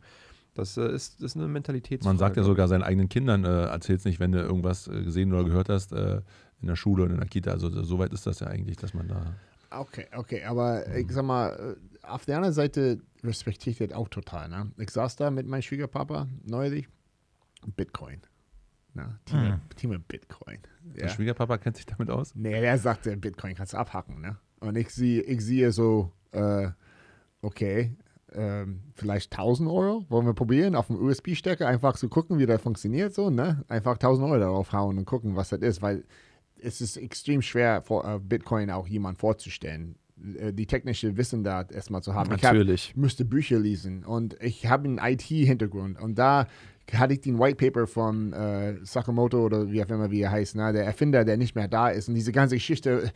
[0.57, 2.03] Das äh, ist, das ist eine Mentalität.
[2.03, 5.31] Man sagt ja sogar seinen eigenen Kindern, äh, erzähl's nicht, wenn du irgendwas äh, gesehen
[5.31, 6.21] oder gehört hast äh,
[6.61, 7.51] in der Schule oder in der Kita.
[7.51, 9.35] Also so weit ist das ja eigentlich, dass man da.
[9.69, 14.07] Okay, okay, aber ich sag mal, äh, auf der anderen Seite respektiere ich das auch
[14.07, 14.49] total.
[14.49, 14.71] Ne?
[14.77, 16.87] Ich saß da mit meinem Schwiegerpapa neulich,
[17.75, 18.21] Bitcoin.
[18.93, 19.19] Ne?
[19.25, 19.61] Thema, hm.
[19.75, 20.59] Thema Bitcoin.
[20.93, 21.01] Ja.
[21.01, 22.33] Der Schwiegerpapa kennt sich damit aus?
[22.33, 24.21] Nee, der sagte, Bitcoin kannst du abhacken.
[24.21, 24.37] Ne?
[24.59, 26.69] Und ich sehe, ich sehe so, äh,
[27.41, 27.95] okay,
[28.33, 32.45] ähm, vielleicht 1000 Euro, wollen wir probieren, auf dem USB-Stecker einfach zu so gucken, wie
[32.45, 33.63] das funktioniert, so, ne?
[33.67, 36.03] Einfach 1000 Euro darauf hauen und gucken, was das ist, weil
[36.61, 39.95] es ist extrem schwer, uh, Bitcoin auch jemand vorzustellen.
[40.39, 42.29] Äh, die technische Wissen da erstmal zu haben.
[42.29, 42.85] Natürlich.
[42.85, 46.47] Ich hab, müsste Bücher lesen und ich habe einen IT-Hintergrund und da
[46.93, 50.55] hatte ich den White Paper von äh, Sakamoto oder wie auch immer wie er heißt,
[50.55, 50.71] ne?
[50.71, 53.11] der Erfinder, der nicht mehr da ist und diese ganze Geschichte,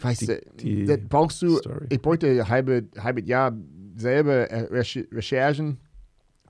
[0.00, 1.86] weißt du, das brauchst du, Story.
[1.88, 3.56] ich bräuchte ein halbes halbe Jahr
[3.96, 5.78] selber Recherchen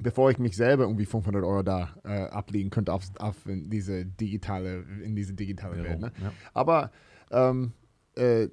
[0.00, 4.84] bevor ich mich selber irgendwie 500 Euro da äh, ablegen könnte auf, auf diese digitale,
[5.02, 6.00] in diese digitale Welt.
[6.00, 6.12] Ne?
[6.22, 6.32] Ja.
[6.54, 6.90] Aber
[7.30, 7.72] ähm,
[8.14, 8.48] äh,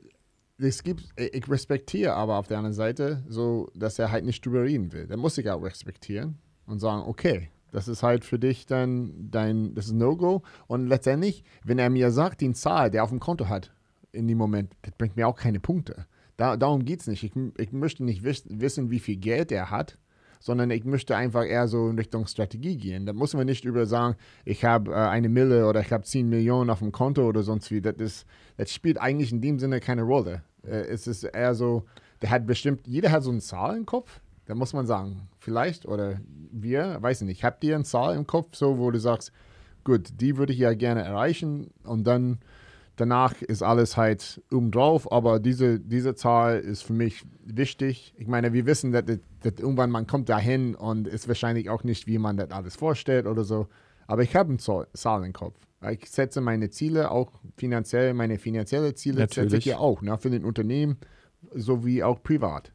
[0.58, 4.46] es gibt, äh, ich respektiere aber auf der anderen Seite so, dass er halt nicht
[4.46, 5.08] drüber reden will.
[5.08, 9.74] Dann muss ich auch respektieren und sagen, okay, das ist halt für dich dann dein,
[9.74, 10.44] das ist No-Go.
[10.68, 13.74] Und letztendlich, wenn er mir sagt, die Zahl, der auf dem Konto hat,
[14.12, 16.06] in dem Moment, das bringt mir auch keine Punkte.
[16.38, 17.24] Da, darum geht es nicht.
[17.24, 19.98] Ich, ich möchte nicht wiss, wissen, wie viel Geld er hat,
[20.44, 23.06] sondern ich möchte einfach eher so in Richtung Strategie gehen.
[23.06, 26.28] Da muss man nicht über sagen, ich habe äh, eine Mille oder ich habe 10
[26.28, 27.80] Millionen auf dem Konto oder sonst wie.
[27.80, 28.26] Das, ist,
[28.58, 30.44] das spielt eigentlich in dem Sinne keine Rolle.
[30.68, 31.86] Äh, es ist eher so,
[32.22, 34.20] der hat bestimmt, jeder hat so eine Zahl im Kopf.
[34.46, 36.20] Da muss man sagen, vielleicht oder
[36.52, 39.32] wir, weiß ich nicht, habt ihr eine Zahl im Kopf, so wo du sagst,
[39.86, 42.40] gut, die würde ich ja gerne erreichen und dann
[42.98, 48.14] danach ist alles halt obendrauf, aber diese, diese Zahl ist für mich wichtig.
[48.18, 49.06] Ich meine, wir wissen, dass,
[49.44, 53.28] dass irgendwann man kommt dahin und ist wahrscheinlich auch nicht, wie man das alles vorstellt
[53.28, 53.68] oder so.
[54.08, 55.58] Aber ich habe eine Zahl im Kopf.
[55.92, 59.52] Ich setze meine Ziele auch finanziell, meine finanziellen Ziele Natürlich.
[59.52, 60.98] setze ich ja auch, ne, für den Unternehmen
[61.54, 62.72] sowie auch privat.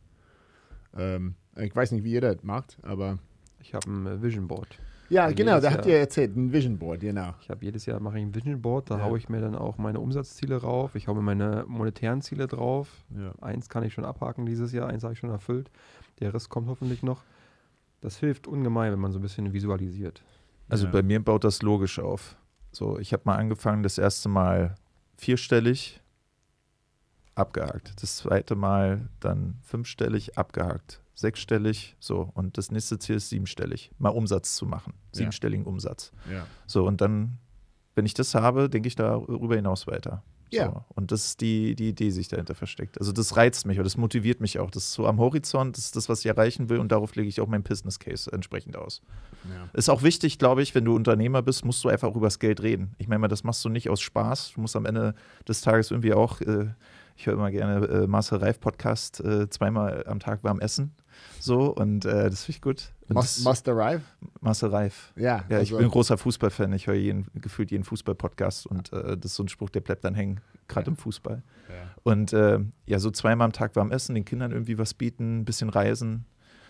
[0.96, 3.18] Ähm, ich weiß nicht, wie ihr das macht, aber.
[3.61, 4.78] Ich habe ein äh, Vision Board.
[5.11, 7.35] Ja, genau, da habt ihr erzählt, ein Vision Board, genau.
[7.40, 9.04] Ich habe jedes Jahr mache ich ein Vision Board, da Ja.
[9.04, 10.94] haue ich mir dann auch meine Umsatzziele drauf.
[10.96, 13.04] Ich haue mir meine monetären Ziele drauf.
[13.16, 13.33] Ja.
[13.40, 15.70] Eins kann ich schon abhaken dieses Jahr, eins habe ich schon erfüllt.
[16.20, 17.22] Der Rest kommt hoffentlich noch.
[18.00, 20.22] Das hilft ungemein, wenn man so ein bisschen visualisiert.
[20.68, 20.92] Also Ja.
[20.92, 22.37] bei mir baut das logisch auf.
[22.70, 24.74] So, ich habe mal angefangen, das erste Mal
[25.16, 26.00] vierstellig
[27.35, 28.02] abgehakt.
[28.02, 31.00] Das zweite Mal dann fünfstellig abgehakt.
[31.14, 32.31] Sechsstellig, so.
[32.35, 33.90] Und das nächste Ziel ist siebenstellig.
[33.98, 34.92] Mal Umsatz zu machen.
[35.12, 35.18] Ja.
[35.18, 36.12] Siebenstelligen Umsatz.
[36.31, 36.46] Ja.
[36.66, 37.38] So, und dann,
[37.94, 40.22] wenn ich das habe, denke ich darüber hinaus weiter.
[40.50, 40.58] So.
[40.58, 40.84] Ja.
[40.94, 42.98] Und das ist die, die Idee, die sich dahinter versteckt.
[42.98, 44.70] Also das reizt mich oder das motiviert mich auch.
[44.70, 47.28] Das ist so am Horizont, das ist das, was ich erreichen will und darauf lege
[47.28, 49.02] ich auch mein Business Case entsprechend aus.
[49.48, 49.68] Ja.
[49.72, 52.62] Ist auch wichtig, glaube ich, wenn du Unternehmer bist, musst du einfach über das Geld
[52.62, 52.94] reden.
[52.98, 54.52] Ich meine mal, das machst du nicht aus Spaß.
[54.54, 55.14] Du musst am Ende
[55.46, 56.68] des Tages irgendwie auch, äh,
[57.18, 60.94] ich höre immer gerne äh, Marcel Reif Podcast, äh, zweimal am Tag warm essen.
[61.40, 62.92] So, und äh, das finde ich gut.
[63.09, 64.02] Das- must arrive?
[64.40, 65.12] Marcel Reif.
[65.16, 65.42] Ja.
[65.48, 66.72] Ja, ich also- bin ein großer Fußballfan.
[66.74, 70.04] Ich höre jeden, gefühlt jeden Fußball-Podcast und äh, das ist so ein Spruch, der bleibt
[70.04, 71.42] dann hängen, gerade im Fußball.
[71.68, 71.74] Ja.
[72.04, 75.44] Und äh, ja, so zweimal am Tag warm essen, den Kindern irgendwie was bieten, ein
[75.44, 76.24] bisschen reisen,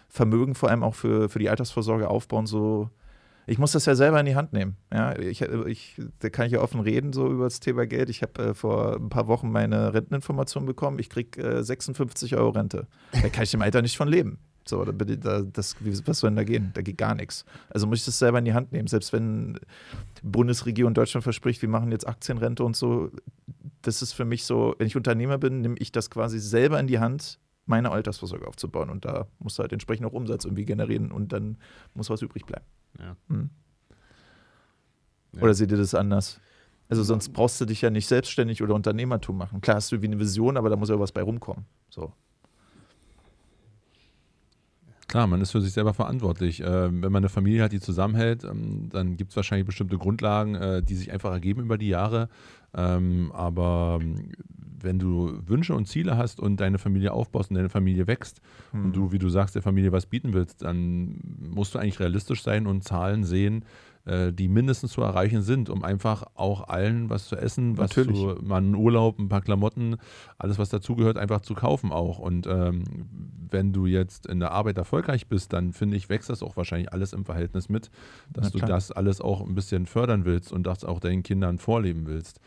[0.08, 2.88] Vermögen vor allem auch für, für die Altersvorsorge aufbauen, so.
[3.48, 4.76] Ich muss das ja selber in die Hand nehmen.
[4.92, 8.10] Ja, ich, ich, da kann ich ja offen reden, so über das Thema Geld.
[8.10, 10.98] Ich habe äh, vor ein paar Wochen meine Renteninformation bekommen.
[10.98, 12.86] Ich kriege äh, 56 Euro Rente.
[13.12, 14.38] Da kann ich im Alter nicht von leben.
[14.68, 16.72] So, da, da, das, was soll denn da gehen?
[16.74, 17.46] Da geht gar nichts.
[17.70, 18.86] Also muss ich das selber in die Hand nehmen.
[18.86, 23.10] Selbst wenn die Bundesregierung Deutschland verspricht, wir machen jetzt Aktienrente und so,
[23.80, 26.86] das ist für mich so, wenn ich Unternehmer bin, nehme ich das quasi selber in
[26.86, 28.90] die Hand, meine Altersvorsorge aufzubauen.
[28.90, 31.56] Und da muss halt entsprechend auch Umsatz irgendwie generieren und dann
[31.94, 32.66] muss was übrig bleiben.
[32.98, 33.16] Ja.
[33.28, 33.50] Hm.
[35.32, 35.42] Ja.
[35.42, 36.40] Oder seht ihr das anders?
[36.88, 39.60] Also sonst brauchst du dich ja nicht selbstständig oder Unternehmertum machen.
[39.60, 41.66] Klar hast du wie eine Vision, aber da muss ja was bei rumkommen.
[41.90, 42.12] So.
[45.06, 46.60] Klar, man ist für sich selber verantwortlich.
[46.60, 50.54] Ähm, wenn man eine Familie hat, die zusammenhält, ähm, dann gibt es wahrscheinlich bestimmte Grundlagen,
[50.54, 52.28] äh, die sich einfach ergeben über die Jahre.
[52.74, 54.32] Ähm, aber ähm,
[54.82, 58.40] wenn du Wünsche und Ziele hast und deine Familie aufbaust und deine Familie wächst
[58.72, 58.86] Hm.
[58.86, 62.42] und du, wie du sagst, der Familie was bieten willst, dann musst du eigentlich realistisch
[62.42, 63.64] sein und Zahlen sehen,
[64.04, 68.18] äh, die mindestens zu erreichen sind, um einfach auch allen was zu essen, was Natürlich.
[68.18, 69.96] zu, mal einen Urlaub, ein paar Klamotten,
[70.38, 72.18] alles was dazugehört, einfach zu kaufen auch.
[72.18, 72.84] Und ähm,
[73.50, 76.92] wenn du jetzt in der Arbeit erfolgreich bist, dann finde ich, wächst das auch wahrscheinlich
[76.92, 77.90] alles im Verhältnis mit,
[78.32, 82.06] dass du das alles auch ein bisschen fördern willst und das auch deinen Kindern vorleben
[82.06, 82.40] willst.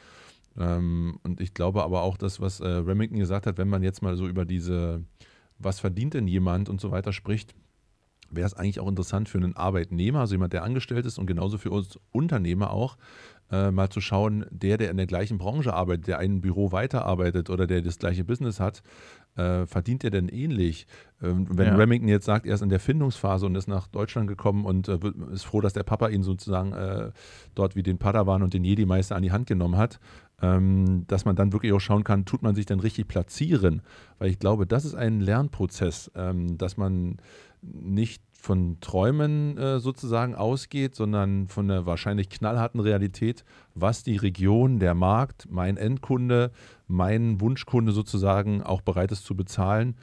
[0.57, 4.01] Ähm, und ich glaube aber auch, das, was äh, Remington gesagt hat, wenn man jetzt
[4.01, 5.03] mal so über diese,
[5.57, 7.55] was verdient denn jemand und so weiter spricht,
[8.29, 11.57] wäre es eigentlich auch interessant für einen Arbeitnehmer, also jemand, der angestellt ist und genauso
[11.57, 12.97] für uns Unternehmer auch,
[13.51, 17.49] äh, mal zu schauen, der, der in der gleichen Branche arbeitet, der ein Büro weiterarbeitet
[17.49, 18.81] oder der das gleiche Business hat,
[19.35, 20.87] äh, verdient er denn ähnlich?
[21.21, 21.75] Ähm, wenn Ja.
[21.75, 24.97] Remington jetzt sagt, er ist in der Findungsphase und ist nach Deutschland gekommen und äh,
[25.33, 27.11] ist froh, dass der Papa ihn sozusagen äh,
[27.53, 29.99] dort wie den Padawan und den Jedi-Meister an die Hand genommen hat,
[30.41, 33.81] dass man dann wirklich auch schauen kann, tut man sich denn richtig platzieren?
[34.17, 37.17] Weil ich glaube, das ist ein Lernprozess, ähm, dass man
[37.61, 44.79] nicht von Träumen äh, sozusagen ausgeht, sondern von der wahrscheinlich knallharten Realität, was die Region,
[44.79, 46.51] der Markt, mein Endkunde,
[46.87, 49.95] mein Wunschkunde sozusagen auch bereit ist zu bezahlen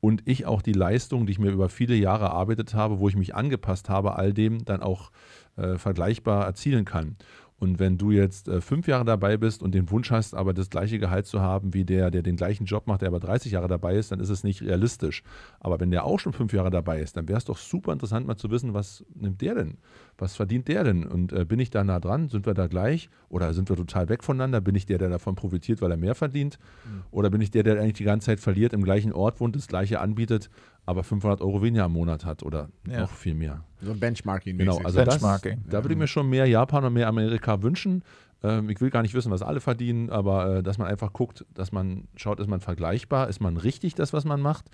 [0.00, 3.16] und ich auch die Leistung, die ich mir über viele Jahre erarbeitet habe, wo ich
[3.16, 5.10] mich angepasst habe, all dem dann auch
[5.56, 7.16] äh, vergleichbar erzielen kann.
[7.58, 10.70] Und wenn du jetzt äh, fünf Jahre dabei bist und den Wunsch hast, aber das
[10.70, 13.66] gleiche Gehalt zu haben wie der, der den gleichen Job macht, der aber 30 Jahre
[13.66, 15.24] dabei ist, dann ist es nicht realistisch.
[15.58, 18.26] Aber wenn der auch schon fünf Jahre dabei ist, dann wäre es doch super interessant,
[18.28, 19.78] mal zu wissen, was nimmt der denn?
[20.18, 21.04] Was verdient der denn?
[21.04, 22.28] Und äh, bin ich da nah dran?
[22.28, 23.10] Sind wir da gleich?
[23.28, 24.60] Oder sind wir total weg voneinander?
[24.60, 26.58] Bin ich der, der davon profitiert, weil er mehr verdient?
[26.84, 27.02] Mhm.
[27.10, 29.66] Oder bin ich der, der eigentlich die ganze Zeit verliert, im gleichen Ort wohnt, das
[29.66, 30.48] gleiche anbietet,
[30.88, 33.00] aber 500 Euro weniger im Monat hat oder ja.
[33.00, 33.62] noch viel mehr?
[33.82, 34.56] So Benchmarking.
[34.56, 35.60] Genau, also Benchmarking.
[35.64, 38.02] Das, da würde ich mir schon mehr Japan und mehr Amerika wünschen.
[38.42, 41.44] Ähm, ich will gar nicht wissen, was alle verdienen, aber äh, dass man einfach guckt,
[41.52, 44.70] dass man schaut, ist man vergleichbar, ist man richtig das, was man macht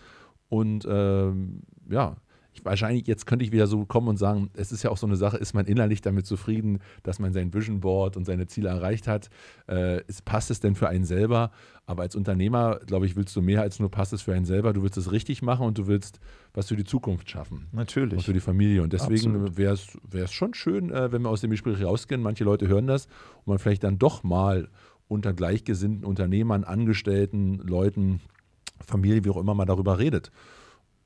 [0.49, 2.15] und ähm, ja,
[2.55, 5.07] ich, wahrscheinlich, jetzt könnte ich wieder so kommen und sagen, es ist ja auch so
[5.07, 8.69] eine Sache, ist man innerlich damit zufrieden, dass man sein Vision Board und seine Ziele
[8.69, 9.31] erreicht hat?
[9.69, 11.51] Äh, ist, passt es denn für einen selber?
[11.87, 14.73] Aber als Unternehmer, glaube ich, willst du mehr als nur passt es für einen selber.
[14.73, 16.19] Du willst es richtig machen und du willst
[16.55, 17.67] was für die Zukunft schaffen.
[17.73, 18.19] Natürlich.
[18.19, 18.83] Und für die Familie.
[18.83, 22.23] Und deswegen wäre es schon schön, äh, wenn wir aus dem Gespräch rausgehen.
[22.23, 23.07] Manche Leute hören das
[23.39, 24.69] und man vielleicht dann doch mal
[25.09, 28.21] unter gleichgesinnten Unternehmern, Angestellten, Leuten,
[28.81, 30.31] Familie, wie auch immer, mal darüber redet.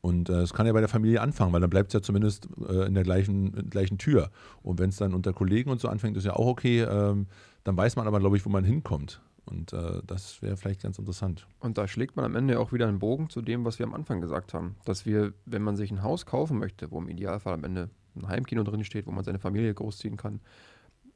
[0.00, 2.02] Und äh, es äh, kann ja bei der Familie anfangen, weil dann bleibt es ja
[2.02, 4.30] zumindest äh, in der gleichen, gleichen Tür.
[4.62, 6.82] Und wenn es dann unter Kollegen und so anfängt, ist ja auch okay.
[6.82, 7.26] Ähm,
[7.64, 9.20] dann weiß man aber, glaube ich, wo man hinkommt.
[9.44, 11.46] Und äh, das wäre vielleicht ganz interessant.
[11.60, 13.94] Und da schlägt man am Ende auch wieder einen Bogen zu dem, was wir am
[13.94, 14.76] Anfang gesagt haben.
[14.84, 18.28] Dass wir, wenn man sich ein Haus kaufen möchte, wo im Idealfall am Ende ein
[18.28, 20.40] Heimkino drin steht, wo man seine Familie großziehen kann,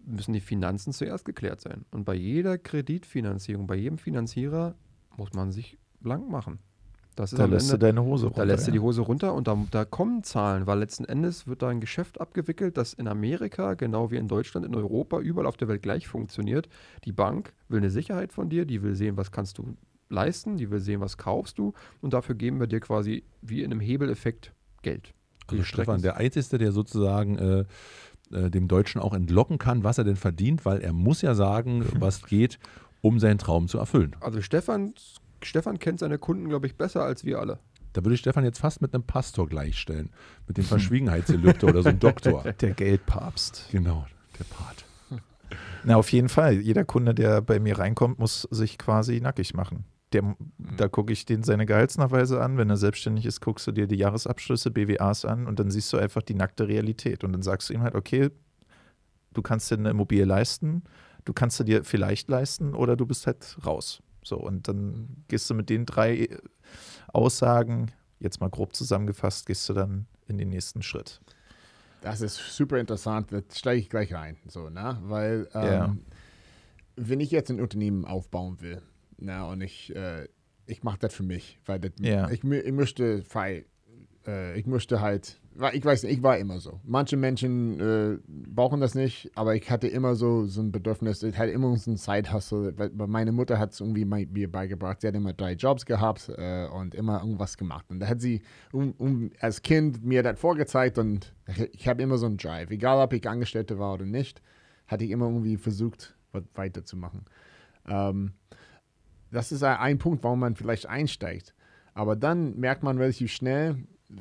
[0.04, 1.84] müssen die Finanzen zuerst geklärt sein.
[1.90, 4.74] Und bei jeder Kreditfinanzierung, bei jedem Finanzierer
[5.16, 6.58] muss man sich blank machen.
[7.16, 8.40] Das ist da lässt Ende, du deine Hose runter.
[8.40, 8.66] Da lässt ja.
[8.66, 11.80] du die Hose runter und da, da, kommen Zahlen, weil letzten Endes wird da ein
[11.80, 15.82] Geschäft abgewickelt, das in Amerika, genau wie in Deutschland, in Europa, überall auf der Welt
[15.82, 16.68] gleich funktioniert.
[17.04, 19.76] Die Bank will eine Sicherheit von dir, die will sehen, was kannst du
[20.08, 23.72] leisten, die will sehen, was kaufst du und dafür geben wir dir quasi wie in
[23.72, 25.14] einem Hebeleffekt Geld.
[25.48, 27.64] Also Stefan, der Einzige, der sozusagen äh,
[28.32, 31.84] äh, dem Deutschen auch entlocken kann, was er denn verdient, weil er muss ja sagen,
[31.98, 32.58] was geht,
[33.00, 34.16] um seinen Traum zu erfüllen.
[34.20, 37.58] Also Stefans Stefan kennt seine Kunden, glaube ich, besser als wir alle.
[37.92, 40.10] Da würde ich Stefan jetzt fast mit einem Pastor gleichstellen.
[40.46, 42.42] Mit dem Verschwiegenheitsgelübde oder so einem Doktor.
[42.42, 43.68] Der Geldpapst.
[43.70, 44.06] Genau,
[44.38, 44.84] der Part.
[45.84, 46.54] Na, auf jeden Fall.
[46.54, 49.84] Jeder Kunde, der bei mir reinkommt, muss sich quasi nackig machen.
[50.12, 50.36] Der, mhm.
[50.76, 52.56] Da gucke ich den seine Gehaltsnachweise an.
[52.56, 55.98] Wenn er selbstständig ist, guckst du dir die Jahresabschlüsse, BWAs an und dann siehst du
[55.98, 57.24] einfach die nackte Realität.
[57.24, 58.30] Und dann sagst du ihm halt, okay,
[59.34, 60.84] du kannst dir eine Immobilie leisten,
[61.24, 64.02] du kannst sie dir vielleicht leisten oder du bist halt raus.
[64.24, 66.28] So, und dann gehst du mit den drei
[67.12, 71.20] Aussagen, jetzt mal grob zusammengefasst, gehst du dann in den nächsten Schritt.
[72.00, 74.36] Das ist super interessant, da steige ich gleich rein.
[74.48, 74.98] So, ne?
[75.02, 75.96] Weil ähm, ja.
[76.96, 78.82] wenn ich jetzt ein Unternehmen aufbauen will,
[79.18, 80.28] na, und ich, äh,
[80.66, 82.28] ich mache das für mich, weil das, ja.
[82.30, 83.66] ich, ich möchte frei,
[84.26, 85.40] äh, ich möchte halt
[85.72, 86.80] ich weiß nicht, ich war immer so.
[86.84, 91.36] Manche Menschen äh, brauchen das nicht, aber ich hatte immer so, so ein Bedürfnis, ich
[91.36, 92.74] hatte immer so ein Side-Hustle.
[93.06, 95.00] Meine Mutter hat es irgendwie mir beigebracht.
[95.00, 97.86] Sie hat immer drei Jobs gehabt äh, und immer irgendwas gemacht.
[97.88, 101.34] Und da hat sie um, um, als Kind mir das vorgezeigt und
[101.72, 102.70] ich habe immer so einen Drive.
[102.70, 104.40] Egal, ob ich Angestellte war oder nicht,
[104.86, 107.24] hatte ich immer irgendwie versucht, was weiterzumachen.
[107.88, 108.32] Ähm,
[109.30, 111.54] das ist ein Punkt, warum man vielleicht einsteigt.
[111.94, 113.76] Aber dann merkt man relativ schnell,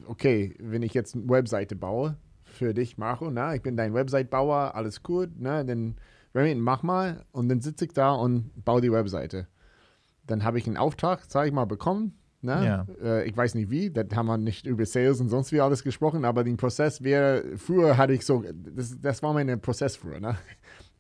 [0.08, 4.76] okay, wenn ich jetzt eine Webseite baue für dich, Marco, na, ich bin dein Website-Bauer,
[4.76, 5.96] alles gut, na, dann
[6.34, 9.48] mach mal und dann sitze ich da und baue die Webseite.
[10.28, 12.18] Dann habe ich einen Auftrag, sage ich mal, bekommen.
[12.44, 12.66] Ne?
[12.66, 12.88] Ja.
[13.04, 15.84] Äh, ich weiß nicht wie, da haben wir nicht über Sales und sonst wie alles
[15.84, 20.20] gesprochen, aber den Prozess wäre, früher hatte ich so, das, das war mein Prozess früher.
[20.20, 20.36] Ne?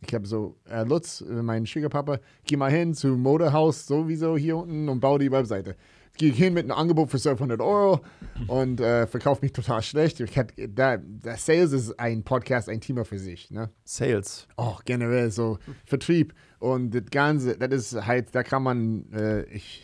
[0.05, 4.57] Ich habe so, äh, Lutz, äh, mein Schwiegerpapa, geh mal hin zu Modehaus sowieso hier
[4.57, 5.75] unten und baue die Webseite
[6.21, 7.99] gehe ich hin mit einem Angebot für 1200 Euro
[8.45, 10.19] und äh, verkaufe mich total schlecht.
[10.19, 13.49] Ich hat, da, da Sales ist ein Podcast, ein Thema für sich.
[13.49, 13.71] Ne?
[13.83, 14.47] Sales.
[14.55, 16.35] Oh, generell so Vertrieb.
[16.59, 19.81] Und das Ganze, das ist halt, da kann man, äh, ich,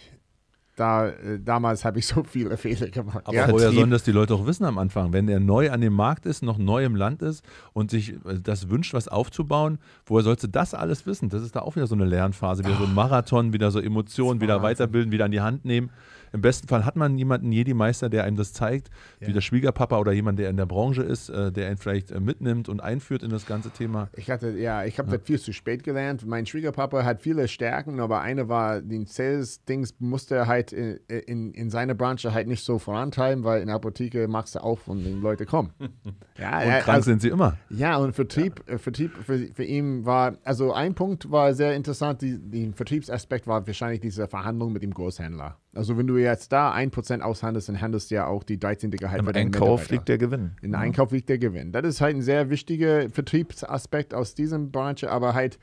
[0.76, 3.22] da, äh, damals habe ich so viele Fehler gemacht.
[3.24, 5.14] Aber ja, woher sollen das die Leute auch wissen am Anfang?
[5.14, 8.40] Wenn er neu an dem Markt ist, noch neu im Land ist und sich äh,
[8.44, 11.30] das wünscht, was aufzubauen, woher sollst du das alles wissen?
[11.30, 14.40] Das ist da auch wieder so eine Lernphase, wieder so ein Marathon, wieder so Emotionen,
[14.40, 15.90] wieder weiterbilden, wieder an die Hand nehmen.
[16.34, 19.28] Im besten Fall hat man jemanden, Jedi-Meister, der einem das zeigt, ja.
[19.28, 22.20] wie der Schwiegerpapa oder jemand, der in der Branche ist, äh, der ihn vielleicht äh,
[22.20, 24.10] mitnimmt und einführt in das ganze Thema.
[24.16, 25.18] Ich hatte, ja, ich habe ja.
[25.18, 26.26] das viel zu spät gelernt.
[26.26, 31.52] Mein Schwiegerpapa hat viele Stärken, aber eine war, den Sales-Dings musste er halt in, in,
[31.54, 35.04] in seiner Branche halt nicht so vorantreiben, weil in der Apotheke machst du auf und
[35.04, 35.72] die Leute kommen.
[36.38, 37.58] ja, und krank also, sind sie immer.
[37.70, 38.76] Ja, und Vertrieb, ja.
[38.76, 43.48] Äh, Vertrieb für, für ihn war, also ein Punkt war sehr interessant, die, der Vertriebsaspekt
[43.48, 45.58] war wahrscheinlich diese Verhandlung mit dem Großhändler.
[45.78, 48.92] Also wenn du jetzt da 1% aushandelst, dann handelst du ja auch die 13.
[48.92, 50.52] Gehalt Im Einkauf liegt der Gewinn.
[50.62, 50.80] Im ja.
[50.80, 51.72] Einkauf liegt der Gewinn.
[51.72, 55.60] Das ist halt ein sehr wichtiger Vertriebsaspekt aus diesem Branche, aber halt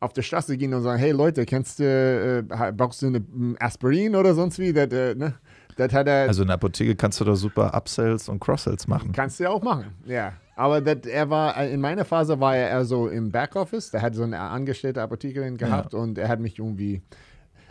[0.00, 3.22] auf der Straße gehen und sagen, hey Leute, kennst du, äh, brauchst du eine
[3.60, 4.72] Aspirin oder sonst wie?
[4.72, 5.34] Das, äh, ne?
[5.76, 9.12] das hat er, also in der Apotheke kannst du da super Upsells und Cross-Sells machen.
[9.12, 10.32] Kannst du ja auch machen, ja.
[10.56, 14.02] Aber das, er war, äh, in meiner Phase war er eher so im Backoffice, der
[14.02, 15.98] hat so eine angestellte Apothekerin gehabt ja.
[15.98, 17.02] und er hat mich irgendwie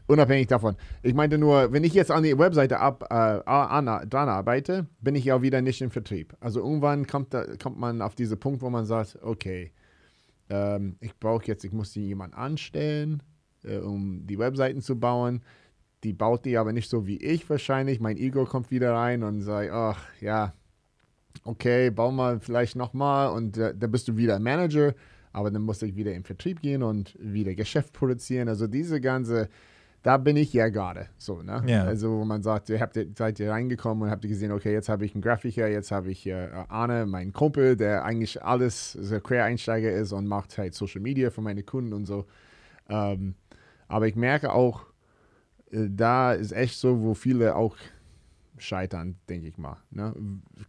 [0.09, 0.75] unabhängig davon.
[1.03, 5.15] Ich meinte nur, wenn ich jetzt an die Webseite ab, äh, an, dran arbeite, bin
[5.15, 6.35] ich ja wieder nicht im Vertrieb.
[6.39, 9.71] Also irgendwann kommt, da, kommt man auf diesen Punkt, wo man sagt, okay,
[10.49, 13.21] ähm, ich brauche jetzt, ich muss jemanden anstellen,
[13.63, 15.41] äh, um die Webseiten zu bauen.
[16.03, 17.99] Die baut die aber nicht so wie ich wahrscheinlich.
[17.99, 20.53] Mein Ego kommt wieder rein und sagt, ach ja,
[21.43, 24.95] okay, bau mal vielleicht nochmal und äh, dann bist du wieder Manager,
[25.33, 28.47] aber dann musst du wieder in Vertrieb gehen und wieder Geschäft produzieren.
[28.47, 29.49] Also diese ganze
[30.01, 31.61] da bin ich ja gerade so, ne?
[31.67, 31.83] Ja.
[31.83, 34.89] Also wo man sagt, ihr habt, seid ihr reingekommen und habt ihr gesehen, okay, jetzt
[34.89, 39.19] habe ich einen Grafiker, jetzt habe ich äh, Arne, meinen Kumpel, der eigentlich alles so
[39.19, 42.25] Quereinsteiger ist und macht halt Social Media für meine Kunden und so.
[42.87, 43.35] Ähm,
[43.87, 44.85] aber ich merke auch,
[45.71, 47.75] äh, da ist echt so, wo viele auch
[48.57, 49.77] scheitern, denke ich mal.
[49.91, 50.13] Ne?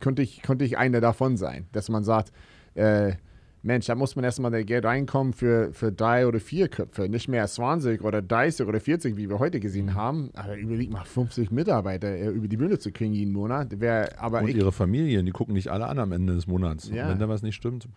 [0.01, 2.33] Könnte, ich, könnte ich einer davon sein, dass man sagt,
[2.75, 3.13] äh,
[3.63, 7.29] Mensch, da muss man erstmal das Geld reinkommen für, für drei oder vier Köpfe, nicht
[7.29, 9.95] mehr 20 oder 30 oder 40, wie wir heute gesehen mhm.
[9.95, 10.31] haben.
[10.35, 13.81] Aber überlegt mal, 50 Mitarbeiter äh, über die Bühne zu kriegen jeden Monat.
[13.81, 16.89] Wär, aber Und ich, ihre Familien, die gucken nicht alle an am Ende des Monats.
[16.89, 17.09] Ja.
[17.09, 17.89] wenn da was nicht stimmt.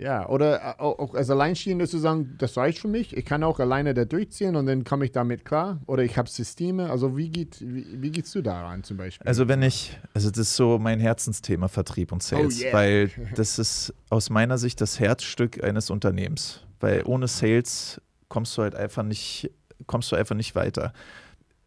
[0.00, 3.14] Ja, oder äh, auch als Alleinstehender zu sagen, das reicht für mich.
[3.14, 5.78] Ich kann auch alleine da durchziehen und dann komme ich damit klar.
[5.86, 6.90] Oder ich habe Systeme.
[6.90, 9.26] Also wie, geht, wie, wie gehst du daran zum Beispiel?
[9.26, 12.60] Also wenn ich, also das ist so mein Herzensthema, Vertrieb und Sales.
[12.60, 12.72] Oh yeah.
[12.72, 16.60] Weil das ist aus meiner Sicht das Herzstück eines Unternehmens.
[16.80, 19.50] Weil ohne Sales kommst du halt einfach nicht,
[19.86, 20.94] kommst du einfach nicht weiter.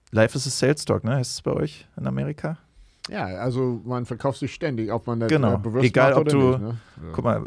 [0.10, 1.16] Life is a Sales Talk, ne?
[1.18, 2.58] Heißt es bei euch in Amerika?
[3.10, 5.58] Ja, also man verkauft sich ständig, ob man das genau.
[5.58, 6.78] bewusst Egal, ob du, nicht, ne?
[7.02, 7.10] ja.
[7.12, 7.46] guck mal,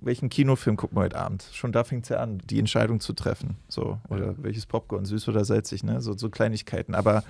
[0.00, 1.46] welchen Kinofilm gucken wir heute Abend?
[1.52, 3.56] Schon da fängt es ja an, die Entscheidung zu treffen.
[3.68, 4.34] So, oder ja.
[4.38, 6.00] welches Popcorn, süß oder salzig, ne?
[6.00, 6.94] So, so Kleinigkeiten.
[6.94, 7.22] Aber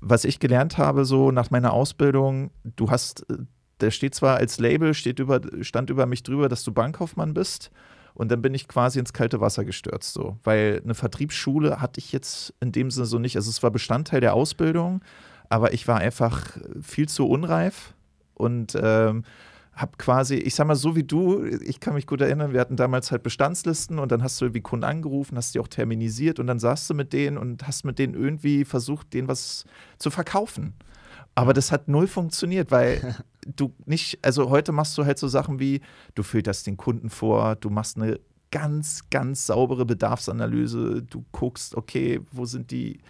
[0.00, 3.26] was ich gelernt habe, so nach meiner Ausbildung, du hast,
[3.80, 7.70] der steht zwar als Label, steht über, stand über mich drüber, dass du Bankkaufmann bist.
[8.14, 10.38] Und dann bin ich quasi ins kalte Wasser gestürzt, so.
[10.44, 13.36] Weil eine Vertriebsschule hatte ich jetzt in dem Sinne so nicht.
[13.36, 15.02] Also es war Bestandteil der Ausbildung,
[15.48, 17.94] aber ich war einfach viel zu unreif
[18.34, 19.24] und ähm,
[19.74, 22.76] habe quasi, ich sag mal so wie du, ich kann mich gut erinnern, wir hatten
[22.76, 26.46] damals halt Bestandslisten und dann hast du irgendwie Kunden angerufen, hast die auch terminisiert und
[26.46, 29.64] dann saßt du mit denen und hast mit denen irgendwie versucht, denen was
[29.98, 30.74] zu verkaufen.
[31.34, 33.16] Aber das hat null funktioniert, weil
[33.56, 35.80] du nicht, also heute machst du halt so Sachen wie,
[36.14, 38.20] du filterst den Kunden vor, du machst eine
[38.52, 43.00] ganz, ganz saubere Bedarfsanalyse, du guckst, okay, wo sind die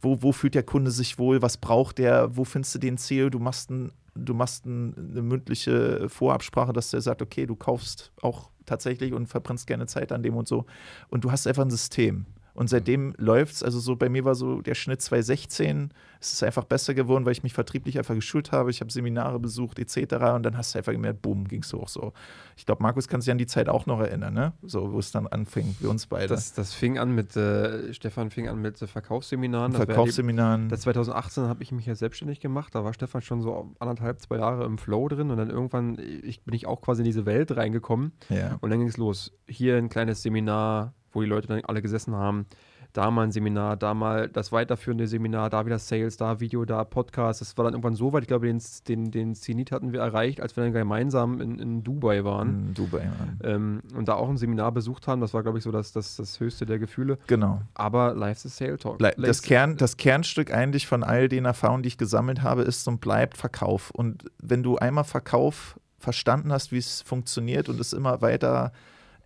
[0.00, 3.30] wo, wo fühlt der Kunde sich wohl, was braucht der, wo findest du den Ziel,
[3.30, 8.12] du machst, ein, du machst ein, eine mündliche Vorabsprache, dass der sagt, okay, du kaufst
[8.22, 10.66] auch tatsächlich und verbrennst gerne Zeit an dem und so.
[11.08, 12.26] Und du hast einfach ein System.
[12.58, 16.42] Und seitdem läuft es, also so bei mir war so der Schnitt 2016, es ist
[16.42, 18.72] einfach besser geworden, weil ich mich vertrieblich einfach geschult habe.
[18.72, 20.14] Ich habe Seminare besucht etc.
[20.34, 22.12] Und dann hast du einfach gemerkt, boom, ging es so auch so.
[22.56, 24.54] Ich glaube, Markus kann sich an die Zeit auch noch erinnern, ne?
[24.64, 26.26] So, wo es dann anfing, wir uns beide.
[26.26, 29.72] Das, das fing an mit, äh, Stefan fing an mit äh, Verkaufsseminaren.
[29.72, 30.68] Verkaufsseminaren.
[30.68, 32.74] Das 2018 habe ich mich ja selbstständig gemacht.
[32.74, 35.30] Da war Stefan schon so anderthalb, zwei Jahre im Flow drin.
[35.30, 38.10] Und dann irgendwann ich, bin ich auch quasi in diese Welt reingekommen.
[38.30, 38.58] Ja.
[38.60, 39.32] Und dann ging es los.
[39.46, 42.46] Hier ein kleines Seminar, wo die Leute dann alle gesessen haben.
[42.94, 46.84] Da mal ein Seminar, da mal das weiterführende Seminar, da wieder Sales, da Video, da
[46.84, 47.42] Podcast.
[47.42, 50.40] Das war dann irgendwann so weit, ich glaube, den, den, den Zenit hatten wir erreicht,
[50.40, 52.68] als wir dann gemeinsam in, in Dubai waren.
[52.68, 53.50] In Dubai, ja.
[53.54, 55.20] ähm, Und da auch ein Seminar besucht haben.
[55.20, 57.18] Das war, glaube ich, so das, das, das höchste der Gefühle.
[57.26, 57.60] Genau.
[57.74, 58.98] Aber Live is Sales Talk.
[58.98, 63.02] Das, Kern, das Kernstück eigentlich von all den Erfahrungen, die ich gesammelt habe, ist und
[63.02, 63.90] bleibt Verkauf.
[63.90, 68.72] Und wenn du einmal Verkauf verstanden hast, wie es funktioniert und es immer weiter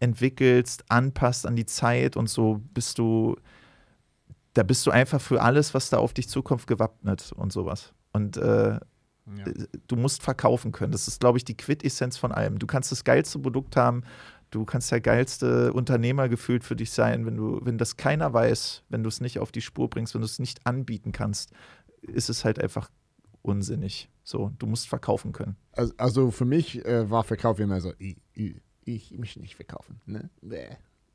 [0.03, 3.36] entwickelst, anpasst an die Zeit und so bist du,
[4.55, 7.94] da bist du einfach für alles, was da auf dich zukommt, gewappnet und sowas.
[8.12, 8.80] Und äh, ja.
[9.86, 10.90] du musst verkaufen können.
[10.90, 12.59] Das ist, glaube ich, die Quintessenz von allem.
[12.59, 14.03] Du kannst das geilste Produkt haben,
[14.50, 18.82] du kannst der geilste Unternehmer gefühlt für dich sein, wenn du, wenn das keiner weiß,
[18.88, 21.53] wenn du es nicht auf die Spur bringst, wenn du es nicht anbieten kannst,
[22.03, 22.90] ist es halt einfach
[23.42, 24.11] unsinnig.
[24.24, 25.57] So, du musst verkaufen können.
[25.70, 30.00] Also, also für mich äh, war Verkauf immer so, i, i, ich mich nicht verkaufen.
[30.06, 30.30] Ne?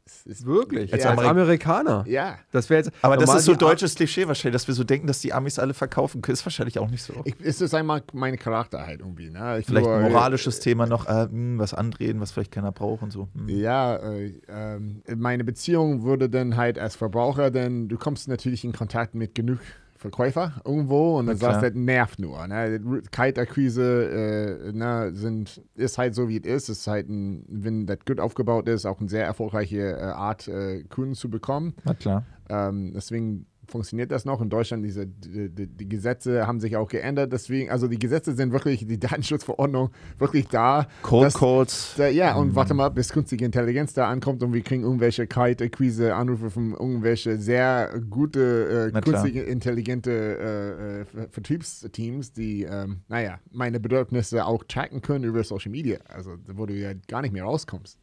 [0.05, 0.93] Es ist- Wirklich?
[0.93, 2.05] Als Als, Ameri- Amerikaner.
[2.07, 2.37] Ja.
[2.51, 2.91] Das wäre jetzt.
[3.01, 5.73] Aber das ist so deutsches Klischee wahrscheinlich, dass wir so denken, dass die Amis alle
[5.73, 6.33] verkaufen können.
[6.33, 7.13] Ist wahrscheinlich auch nicht so.
[7.25, 9.29] Ich, es ist einmal meine Charakter halt irgendwie.
[9.29, 9.59] Ne?
[9.59, 12.71] Ich Vielleicht nur, ein äh, moralisches Thema noch, äh, hm, was andrehen, was vielleicht keiner
[12.71, 13.27] braucht und so.
[13.33, 13.49] Hm.
[13.49, 18.71] Ja, äh, ähm, meine Beziehung würde dann halt als Verbraucher, denn du kommst natürlich in
[18.71, 19.59] Kontakt mit genug
[19.97, 22.47] Verkäufer irgendwo und dann Na sagst du, das nervt nur.
[22.47, 23.01] Ne?
[23.11, 26.69] Kaltakquise äh, ne, sind, ist halt so, wie es ist.
[26.69, 30.47] Es ist halt, ein, wenn das gut aufgebaut ist, auch eine sehr erfolgreiche äh, Art,
[30.47, 31.73] äh, Kunden zu bekommen.
[31.83, 32.23] Na klar.
[32.49, 34.41] Ähm, deswegen funktioniert das noch.
[34.41, 37.31] In Deutschland, diese, die, die, Gesetze haben sich auch geändert.
[37.33, 40.87] Deswegen, also die Gesetze sind wirklich, die Datenschutzverordnung wirklich da.
[41.09, 41.93] Dass- Calls.
[41.97, 46.15] da, ja, und warte mal, bis künstliche Intelligenz da ankommt und wir kriegen irgendwelche Kaltakquise,
[46.15, 53.39] Anrufe von irgendwelche sehr gute, äh, künstliche intelligente äh, äh, Ver- Vertriebsteams, die, ähm, naja,
[53.51, 55.99] meine Bedürfnisse auch tracken können über Social Media.
[56.07, 57.97] Also, wo du ja gar nicht mehr rauskommst.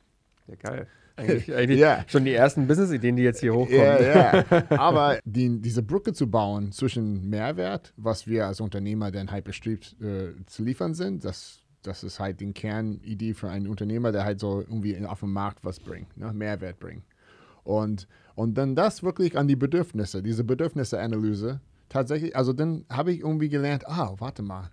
[0.46, 0.86] Ja, geil.
[1.16, 2.04] Eigentlich, eigentlich Ja.
[2.08, 3.80] schon die ersten Business-Ideen, die jetzt hier hochkommen.
[3.80, 4.44] Ja, ja.
[4.70, 9.96] Aber die, diese Brücke zu bauen zwischen Mehrwert, was wir als Unternehmer dann halt bestrebt
[10.00, 14.40] äh, zu liefern sind, das, das ist halt die Kernidee für einen Unternehmer, der halt
[14.40, 16.32] so irgendwie auf dem Markt was bringt, ne?
[16.32, 17.04] Mehrwert bringt.
[17.62, 23.20] Und, und dann das wirklich an die Bedürfnisse, diese Bedürfnisseanalyse, tatsächlich, also dann habe ich
[23.20, 24.70] irgendwie gelernt, ah, warte mal,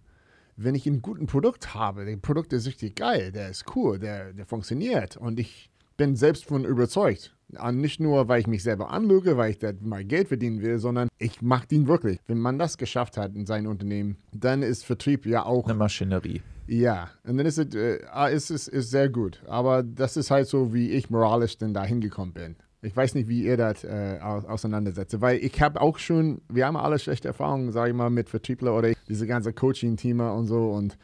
[0.58, 4.34] wenn ich ein gutes Produkt habe, der Produkt ist richtig geil, der ist cool, der,
[4.34, 7.36] der funktioniert und ich bin selbst von überzeugt.
[7.62, 10.80] Und nicht nur, weil ich mich selber anlüge, weil ich da mal Geld verdienen will,
[10.80, 12.18] sondern ich mache den wirklich.
[12.28, 16.42] Wenn man das geschafft hat in seinem Unternehmen, dann ist Vertrieb ja auch Eine Maschinerie.
[16.68, 19.42] ja, und dann ist es, äh, ah, ist, ist sehr gut.
[19.48, 22.56] Aber das ist halt so, wie ich moralisch denn da hingekommen bin.
[22.84, 25.20] Ich weiß nicht, wie ihr das äh, au- auseinandersetzt.
[25.20, 28.76] Weil ich habe auch schon, wir haben alle schlechte Erfahrungen, sage ich mal, mit Vertriebler
[28.78, 30.72] oder diese ganze Coaching-Teamer und so.
[30.72, 30.98] Und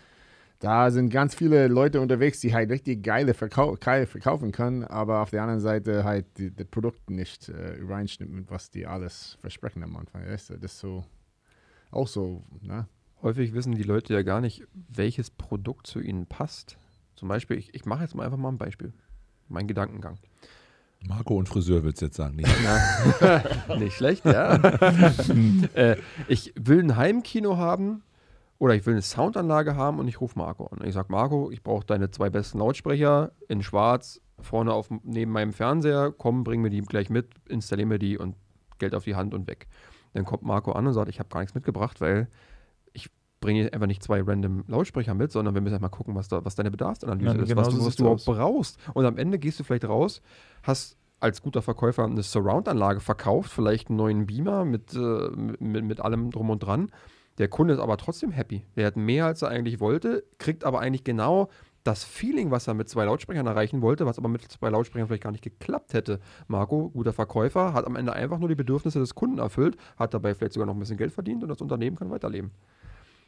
[0.59, 5.21] da sind ganz viele Leute unterwegs, die halt richtig geile Verkau geil verkaufen können, aber
[5.21, 9.37] auf der anderen Seite halt die, das Produkt nicht äh, übereinstimmt mit was die alles
[9.39, 10.25] versprechen am Anfang.
[10.25, 10.57] Weißt du?
[10.57, 11.05] Das ist so,
[11.91, 12.87] auch so, ne?
[13.21, 16.77] Häufig wissen die Leute ja gar nicht, welches Produkt zu ihnen passt.
[17.15, 18.93] Zum Beispiel, ich, ich mache jetzt mal einfach mal ein Beispiel.
[19.47, 20.19] Mein Gedankengang.
[21.07, 22.35] Marco und Friseur willst du jetzt sagen.
[22.35, 22.49] Nicht.
[23.79, 24.55] Nicht schlecht, ja.
[25.73, 25.97] äh,
[26.27, 28.03] ich will ein Heimkino haben
[28.59, 30.85] oder ich will eine Soundanlage haben und ich rufe Marco an.
[30.85, 35.53] Ich sage, Marco, ich brauche deine zwei besten Lautsprecher in schwarz vorne auf, neben meinem
[35.53, 36.13] Fernseher.
[36.15, 38.35] Komm, bring mir die gleich mit, installier mir die und
[38.79, 39.67] Geld auf die Hand und weg.
[40.13, 42.27] Dann kommt Marco an und sagt, ich habe gar nichts mitgebracht, weil
[42.93, 46.43] ich bringe einfach nicht zwei random Lautsprecher mit, sondern wir müssen einfach gucken, was, da,
[46.43, 48.77] was deine Bedarfsanalyse Ja, ist, genau was, so du, was du überhaupt brauchst.
[48.93, 50.21] Und am Ende gehst du vielleicht raus,
[50.63, 55.29] hast als guter Verkäufer eine Surround-Anlage verkauft, vielleicht einen neuen Beamer mit, äh,
[55.59, 56.91] mit, mit allem drum und dran.
[57.37, 58.65] Der Kunde ist aber trotzdem happy.
[58.75, 61.49] Der hat mehr, als er eigentlich wollte, kriegt aber eigentlich genau
[61.83, 65.23] das Feeling, was er mit zwei Lautsprechern erreichen wollte, was aber mit zwei Lautsprechern vielleicht
[65.23, 66.19] gar nicht geklappt hätte.
[66.47, 70.33] Marco, guter Verkäufer, hat am Ende einfach nur die Bedürfnisse des Kunden erfüllt, hat dabei
[70.33, 72.51] vielleicht sogar noch ein bisschen Geld verdient und das Unternehmen kann weiterleben.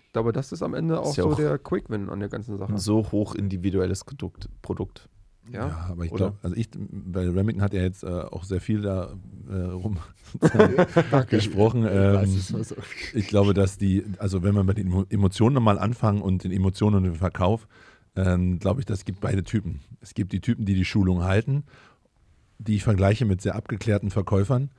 [0.08, 2.58] Ich glaube, das ist am Ende auch ja so auch der Quick-Win an der ganzen
[2.58, 2.74] Sache.
[2.74, 4.50] Ein so hoch individuelles Produkt.
[4.62, 5.08] Produkt.
[5.52, 5.68] Ja.
[5.68, 8.82] Ja, aber ich glaube, also ich, bei Remington hat er jetzt äh, auch sehr viel
[8.82, 9.14] da
[9.50, 9.98] äh, rum
[11.30, 11.86] gesprochen.
[11.90, 12.76] Ähm, es war so.
[13.14, 16.52] ich glaube, dass die, also wenn wir mit den Emo- Emotionen nochmal anfangen und den
[16.52, 17.68] Emotionen und dem Verkauf,
[18.16, 19.82] ähm, glaube ich, das gibt beide Typen.
[20.02, 21.64] Es gibt die Typen, die die Schulung halten,
[22.58, 24.70] die ich vergleiche mit sehr abgeklärten Verkäufern,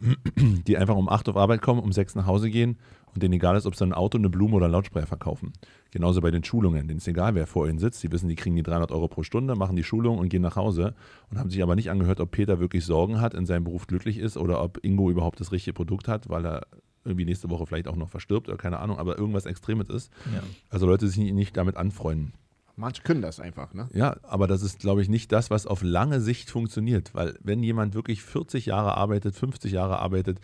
[0.66, 2.78] die einfach um 8 auf Arbeit kommen, um 6 nach Hause gehen
[3.14, 5.52] und denen egal ist, ob sie ein Auto, eine Blume oder einen Lautsprecher verkaufen.
[5.90, 8.02] Genauso bei den Schulungen, denen ist egal, wer vor ihnen sitzt.
[8.02, 10.56] Die wissen, die kriegen die 300 Euro pro Stunde, machen die Schulung und gehen nach
[10.56, 10.94] Hause
[11.30, 14.18] und haben sich aber nicht angehört, ob Peter wirklich Sorgen hat, in seinem Beruf glücklich
[14.18, 16.66] ist oder ob Ingo überhaupt das richtige Produkt hat, weil er
[17.04, 20.12] irgendwie nächste Woche vielleicht auch noch verstirbt oder keine Ahnung, aber irgendwas Extremes ist.
[20.34, 20.42] Ja.
[20.68, 22.34] Also Leute sich nicht- damit anfreunden.
[22.76, 23.88] Manche können das einfach, ne?
[23.92, 27.14] Ja, aber das ist, glaube ich, nicht das, was auf lange Sicht funktioniert.
[27.14, 30.40] Weil wenn jemand wirklich 40 Jahre arbeitet, 50 Jahre arbeitet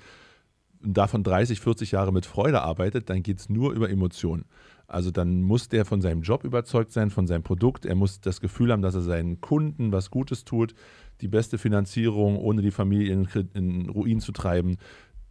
[0.95, 4.45] davon 30, 40 Jahre mit Freude arbeitet, dann geht es nur über Emotionen.
[4.89, 7.85] Also dann muss der von seinem Job überzeugt sein, von seinem Produkt.
[7.85, 10.75] Er muss das Gefühl haben, dass er seinen Kunden was Gutes tut,
[11.21, 14.77] die beste Finanzierung, ohne die Familie in, in Ruin zu treiben,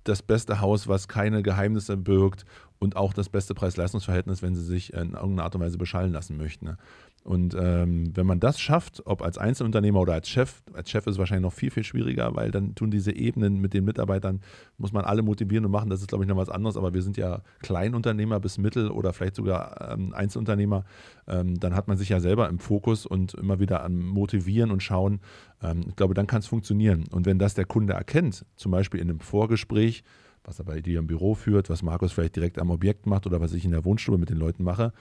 [0.04, 2.46] das beste Haus, was keine Geheimnisse birgt
[2.80, 6.38] und auch das beste Preis-Leistungs-Verhältnis, wenn sie sich in irgendeiner Art und Weise beschallen lassen
[6.38, 6.78] möchten.
[7.26, 11.14] Und ähm, wenn man das schafft, ob als Einzelunternehmer oder als Chef, als Chef ist
[11.14, 14.42] es wahrscheinlich noch viel, viel schwieriger, weil dann tun diese Ebenen mit den Mitarbeitern,
[14.78, 15.90] muss man alle motivieren und machen.
[15.90, 16.78] Das ist, glaube ich, noch was anderes.
[16.78, 20.86] Aber wir sind ja Kleinunternehmer bis Mittel oder vielleicht sogar ähm, Einzelunternehmer.
[21.28, 24.84] Ähm, dann hat man sich ja selber im Fokus und immer wieder am Motivieren und
[24.84, 25.20] Schauen.
[25.64, 27.06] Ähm, ich glaube, dann kann es funktionieren.
[27.10, 30.04] Und wenn das der Kunde erkennt, zum Beispiel in einem Vorgespräch,
[30.44, 33.42] was er bei dir im Büro führt, was Markus vielleicht direkt am Objekt macht oder
[33.42, 34.94] was ich in der Wohnstube mit den Leuten mache,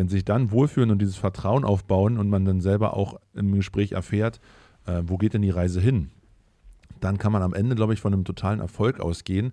[0.00, 3.92] wenn sich dann wohlfühlen und dieses Vertrauen aufbauen und man dann selber auch im Gespräch
[3.92, 4.40] erfährt,
[4.86, 6.10] äh, wo geht denn die Reise hin?
[7.00, 9.52] dann kann man am Ende, glaube ich, von einem totalen Erfolg ausgehen,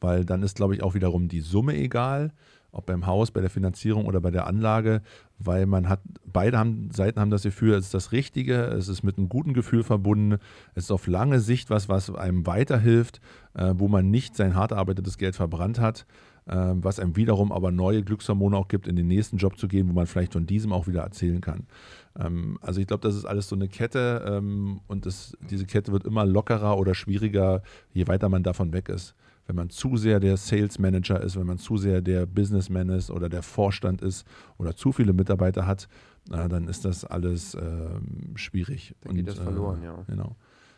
[0.00, 2.32] weil dann ist, glaube ich, auch wiederum die Summe egal,
[2.72, 5.00] ob beim Haus, bei der Finanzierung oder bei der Anlage,
[5.38, 9.02] weil man hat, beide haben, Seiten haben das Gefühl, es ist das Richtige, es ist
[9.02, 10.38] mit einem guten Gefühl verbunden,
[10.74, 13.20] es ist auf lange Sicht was, was einem weiterhilft,
[13.54, 16.06] äh, wo man nicht sein hart erarbeitetes Geld verbrannt hat,
[16.48, 19.92] was einem wiederum aber neue Glückshormone auch gibt, in den nächsten Job zu gehen, wo
[19.92, 21.66] man vielleicht von diesem auch wieder erzählen kann.
[22.18, 25.92] Ähm, also ich glaube, das ist alles so eine Kette ähm, und das, diese Kette
[25.92, 29.14] wird immer lockerer oder schwieriger, je weiter man davon weg ist.
[29.46, 33.10] Wenn man zu sehr der Sales Manager ist, wenn man zu sehr der Businessman ist
[33.10, 34.26] oder der Vorstand ist
[34.58, 35.88] oder zu viele Mitarbeiter hat,
[36.32, 37.60] äh, dann ist das alles äh,
[38.34, 38.94] schwierig.
[39.02, 40.04] Dann geht das verloren, ja.
[40.08, 40.36] Genau.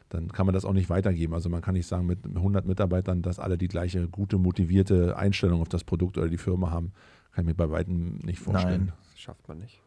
[0.08, 1.34] Dann kann man das auch nicht weitergeben.
[1.34, 5.60] Also man kann nicht sagen mit 100 Mitarbeitern, dass alle die gleiche gute, motivierte Einstellung
[5.60, 6.92] auf das Produkt oder die Firma haben.
[7.32, 8.86] Kann ich mir bei weitem nicht vorstellen.
[8.86, 9.82] Nein, das schafft man nicht.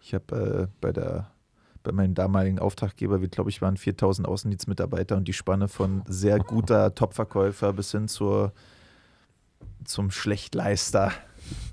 [0.00, 1.30] Ich habe äh, bei der
[1.82, 6.38] bei meinem damaligen Auftraggeber, wir glaube ich waren 4000 Außendienstmitarbeiter und die Spanne von sehr
[6.38, 8.52] guter Topverkäufer bis hin zur
[9.84, 11.12] zum Schlechtleister.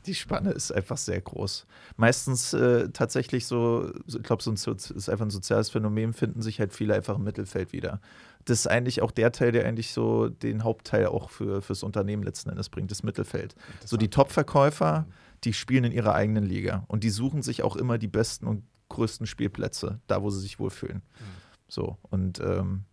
[0.05, 1.65] Die Spanne ist einfach sehr groß.
[1.95, 6.59] Meistens äh, tatsächlich so, ich glaube, so ein, ist einfach ein soziales Phänomen, finden sich
[6.59, 7.99] halt viele einfach im Mittelfeld wieder.
[8.45, 12.23] Das ist eigentlich auch der Teil, der eigentlich so den Hauptteil auch für, fürs Unternehmen
[12.23, 13.55] letzten Endes bringt, das Mittelfeld.
[13.83, 15.05] So die Top-Verkäufer,
[15.43, 18.63] die spielen in ihrer eigenen Liga und die suchen sich auch immer die besten und
[18.89, 20.97] größten Spielplätze, da wo sie sich wohlfühlen.
[20.97, 21.23] Mhm.
[21.67, 22.85] So, und ähm,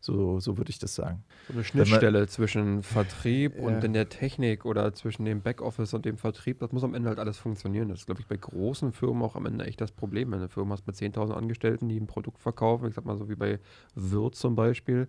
[0.00, 1.24] so, so würde ich das sagen.
[1.48, 3.62] So eine Schnittstelle man, zwischen Vertrieb ja.
[3.62, 7.08] und in der Technik oder zwischen dem Backoffice und dem Vertrieb, das muss am Ende
[7.08, 7.88] halt alles funktionieren.
[7.88, 10.30] Das ist, glaube ich, bei großen Firmen auch am Ende echt das Problem.
[10.30, 13.28] Wenn eine Firma hast mit 10.000 Angestellten, die ein Produkt verkaufen, ich sag mal so
[13.28, 13.58] wie bei
[13.94, 15.08] Wirt zum Beispiel,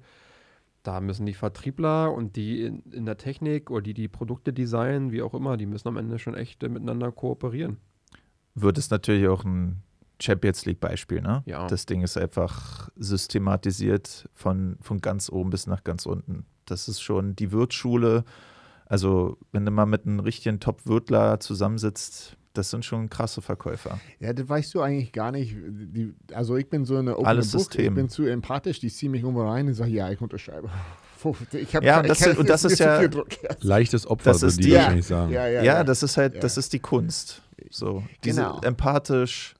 [0.81, 5.11] da müssen die Vertriebler und die in, in, der Technik oder die die Produkte designen,
[5.11, 7.77] wie auch immer, die müssen am Ende schon echt miteinander kooperieren.
[8.55, 9.83] Wird es natürlich auch ein
[10.21, 11.43] Champions League-Beispiel, ne?
[11.45, 11.67] Ja.
[11.67, 16.45] Das Ding ist einfach systematisiert von, von ganz oben bis nach ganz unten.
[16.65, 18.23] Das ist schon die Wirtschule.
[18.85, 23.99] Also, wenn du mal mit einem richtigen Top-Wirtler zusammensitzt, das sind schon krasse Verkäufer.
[24.19, 25.55] Ja, das weißt du eigentlich gar nicht.
[25.55, 27.85] Die, also ich bin so eine Open Alles Book, System.
[27.85, 30.69] ich bin zu empathisch, die ziehen mich irgendwo rein und sagen, ja, ich unterschreibe.
[31.51, 33.01] Ich hab, ja, das, und das ist ja
[33.59, 35.33] leichtes Opfer, das würden die, wahrscheinlich sagen.
[35.33, 37.41] Ja, ja, ja, das ist halt, das ist die Kunst.
[37.69, 38.61] So, diese genau.
[38.61, 39.55] empathisch.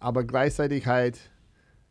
[0.00, 1.18] Aber gleichzeitig halt,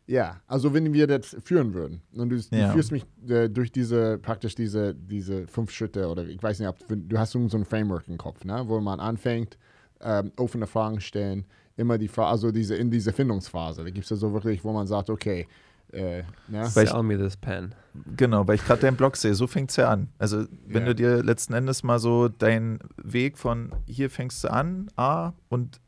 [0.06, 4.18] ja, also wenn wir das führen würden und du, du führst mich äh, durch diese,
[4.18, 8.08] praktisch diese, diese fünf Schritte oder ich weiß nicht, ob du hast so ein Framework
[8.08, 9.58] im Kopf, ne, wo man anfängt,
[10.00, 11.44] ähm, offene Fragen stellen,
[11.76, 13.84] immer die Frage, also diese, in diese Findungsphase.
[13.84, 15.46] Da gibt es ja so wirklich, wo man sagt, okay,
[15.92, 16.66] äh, ne?
[16.66, 17.74] Sell me this pen.
[18.16, 20.08] Genau, weil ich gerade deinen Blog sehe, so fängt es ja an.
[20.18, 20.88] Also wenn ja.
[20.88, 25.80] du dir letzten Endes mal so deinen Weg von hier fängst du an, A und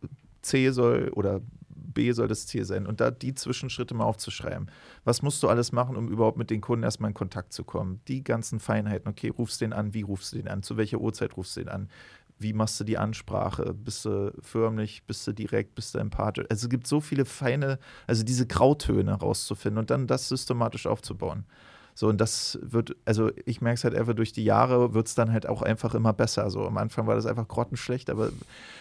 [0.42, 4.70] C soll oder B soll das Ziel sein und da die Zwischenschritte mal aufzuschreiben.
[5.04, 8.00] Was musst du alles machen, um überhaupt mit den Kunden erstmal in Kontakt zu kommen?
[8.06, 11.00] Die ganzen Feinheiten, okay, rufst du den an, wie rufst du den an, zu welcher
[11.00, 11.88] Uhrzeit rufst du den an?
[12.40, 13.74] wie machst du die Ansprache?
[13.74, 16.46] Bist du förmlich, bist du direkt, bist du empathisch?
[16.48, 21.44] Also es gibt so viele feine, also diese Grautöne rauszufinden und dann das systematisch aufzubauen.
[21.94, 25.14] So, und das wird, also ich merke es halt einfach durch die Jahre, wird es
[25.14, 26.48] dann halt auch einfach immer besser.
[26.50, 28.30] So, am Anfang war das einfach grottenschlecht, aber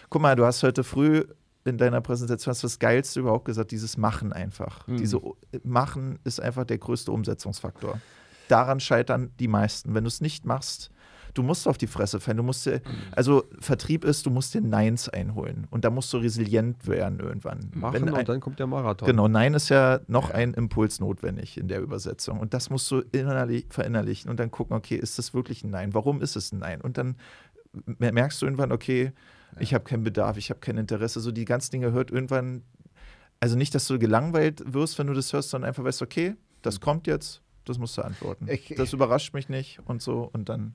[0.10, 1.26] guck mal, du hast heute früh
[1.70, 4.88] in deiner Präsentation hast das Geilste überhaupt gesagt, dieses Machen einfach.
[4.88, 4.98] Mhm.
[4.98, 5.22] Diese
[5.64, 8.00] Machen ist einfach der größte Umsetzungsfaktor.
[8.48, 9.94] Daran scheitern die meisten.
[9.94, 10.92] Wenn du es nicht machst,
[11.34, 12.38] du musst auf die Fresse fallen.
[12.38, 15.68] Du musst dir, also Vertrieb ist, du musst dir Neins einholen.
[15.70, 17.72] Und da musst du resilient werden irgendwann.
[17.74, 19.06] Machen Wenn und dann kommt der Marathon.
[19.08, 22.40] Genau, Nein ist ja noch ein Impuls notwendig in der Übersetzung.
[22.40, 25.94] Und das musst du innerlich verinnerlichen und dann gucken, okay, ist das wirklich ein Nein?
[25.94, 26.82] Warum ist es ein Nein?
[26.82, 27.16] Und dann
[28.00, 29.12] merkst du irgendwann, okay.
[29.60, 31.20] Ich habe keinen Bedarf, ich habe kein Interesse.
[31.20, 32.64] So die ganzen Dinge hört irgendwann,
[33.40, 36.80] also nicht, dass du gelangweilt wirst, wenn du das hörst, sondern einfach weißt, okay, das
[36.80, 36.84] mhm.
[36.84, 38.48] kommt jetzt, das musst du antworten.
[38.50, 40.74] Ich, das überrascht mich nicht und so und dann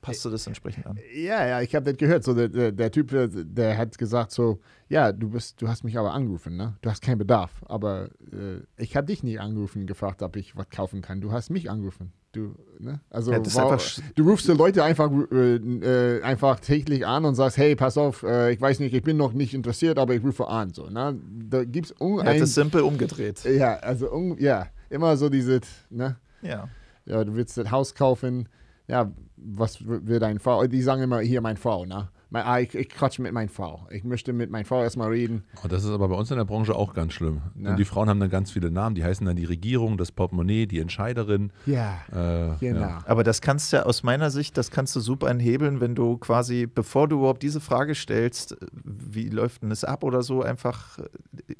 [0.00, 0.98] passt du das entsprechend an.
[1.14, 2.24] Ja, ja, ich habe das gehört.
[2.24, 5.98] So, der, der, der, Typ, der hat gesagt so, ja, du bist, du hast mich
[5.98, 6.76] aber angerufen, ne?
[6.80, 7.50] Du hast keinen Bedarf.
[7.66, 11.20] Aber äh, ich habe dich nicht angerufen, gefragt, ob ich was kaufen kann.
[11.20, 12.12] Du hast mich angerufen.
[12.32, 13.00] Du, ne?
[13.10, 17.56] Also ja, wow, du rufst die Leute einfach, äh, äh, einfach täglich an und sagst,
[17.56, 20.46] hey, pass auf, äh, ich weiß nicht, ich bin noch nicht interessiert, aber ich rufe
[20.46, 20.72] an.
[20.72, 21.18] So, ne?
[21.48, 23.42] Da gibt's um, er hat es simpel umgedreht.
[23.44, 25.60] Ja, also um, ja, immer so diese,
[25.90, 26.18] ne?
[26.42, 26.68] Ja.
[27.04, 28.48] Ja, du willst das Haus kaufen,
[28.86, 30.64] ja, was will deine Frau?
[30.66, 32.10] Die sagen immer, hier, meine Frau, ne?
[32.32, 33.88] Ah, ich, ich quatsche mit meiner Frau.
[33.90, 35.44] Ich möchte mit meiner Frau erstmal reden.
[35.64, 37.42] Oh, das ist aber bei uns in der Branche auch ganz schlimm.
[37.54, 38.94] Denn die Frauen haben dann ganz viele Namen.
[38.94, 41.52] Die heißen dann die Regierung, das Portemonnaie, die Entscheiderin.
[41.66, 42.80] Ja, äh, genau.
[42.80, 43.02] Ja.
[43.06, 46.18] Aber das kannst du ja aus meiner Sicht, das kannst du super enthebeln, wenn du
[46.18, 50.98] quasi, bevor du überhaupt diese Frage stellst, wie läuft denn das ab oder so, einfach,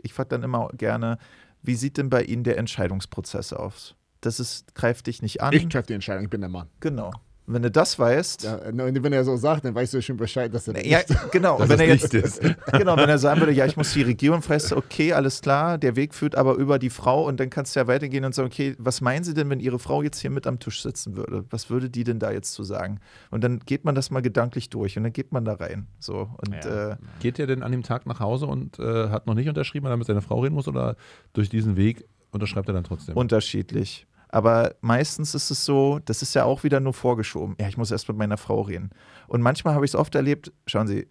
[0.02, 1.18] ich frage dann immer gerne,
[1.62, 3.96] wie sieht denn bei Ihnen der Entscheidungsprozess aus?
[4.20, 5.52] das ist, greift dich nicht an.
[5.52, 6.68] Ich treffe die Entscheidung, ich bin der Mann.
[6.80, 7.10] genau.
[7.52, 10.52] Wenn du das weißt, Ja, und wenn er so sagt, dann weißt du schon Bescheid,
[10.54, 11.58] dass er das ja, nicht- genau.
[11.58, 12.40] Dass Und wenn er jetzt, ist.
[12.72, 15.96] genau, wenn er sagen würde, ja, ich muss die Region fressen, okay, alles klar, der
[15.96, 18.74] Weg führt aber über die Frau und dann kannst du ja weitergehen und sagen, okay,
[18.78, 21.44] was meinen Sie denn, wenn Ihre Frau jetzt hier mit am Tisch sitzen würde?
[21.50, 23.00] Was würde die denn da jetzt zu sagen?
[23.30, 25.86] Und dann geht man das mal gedanklich durch und dann geht man da rein.
[25.98, 26.90] So und Ja.
[26.92, 29.84] äh, Geht er denn an dem Tag nach Hause und äh, hat noch nicht unterschrieben,
[29.84, 30.96] weil er mit seiner Frau reden muss oder
[31.32, 33.16] durch diesen Weg unterschreibt er dann trotzdem?
[33.16, 34.06] unterschiedlich.
[34.32, 37.56] Aber meistens ist es so, das ist ja auch wieder nur vorgeschoben.
[37.60, 38.90] Ja, ich muss erst mit meiner Frau reden.
[39.26, 41.08] Und manchmal habe ich es oft erlebt, schauen Sie,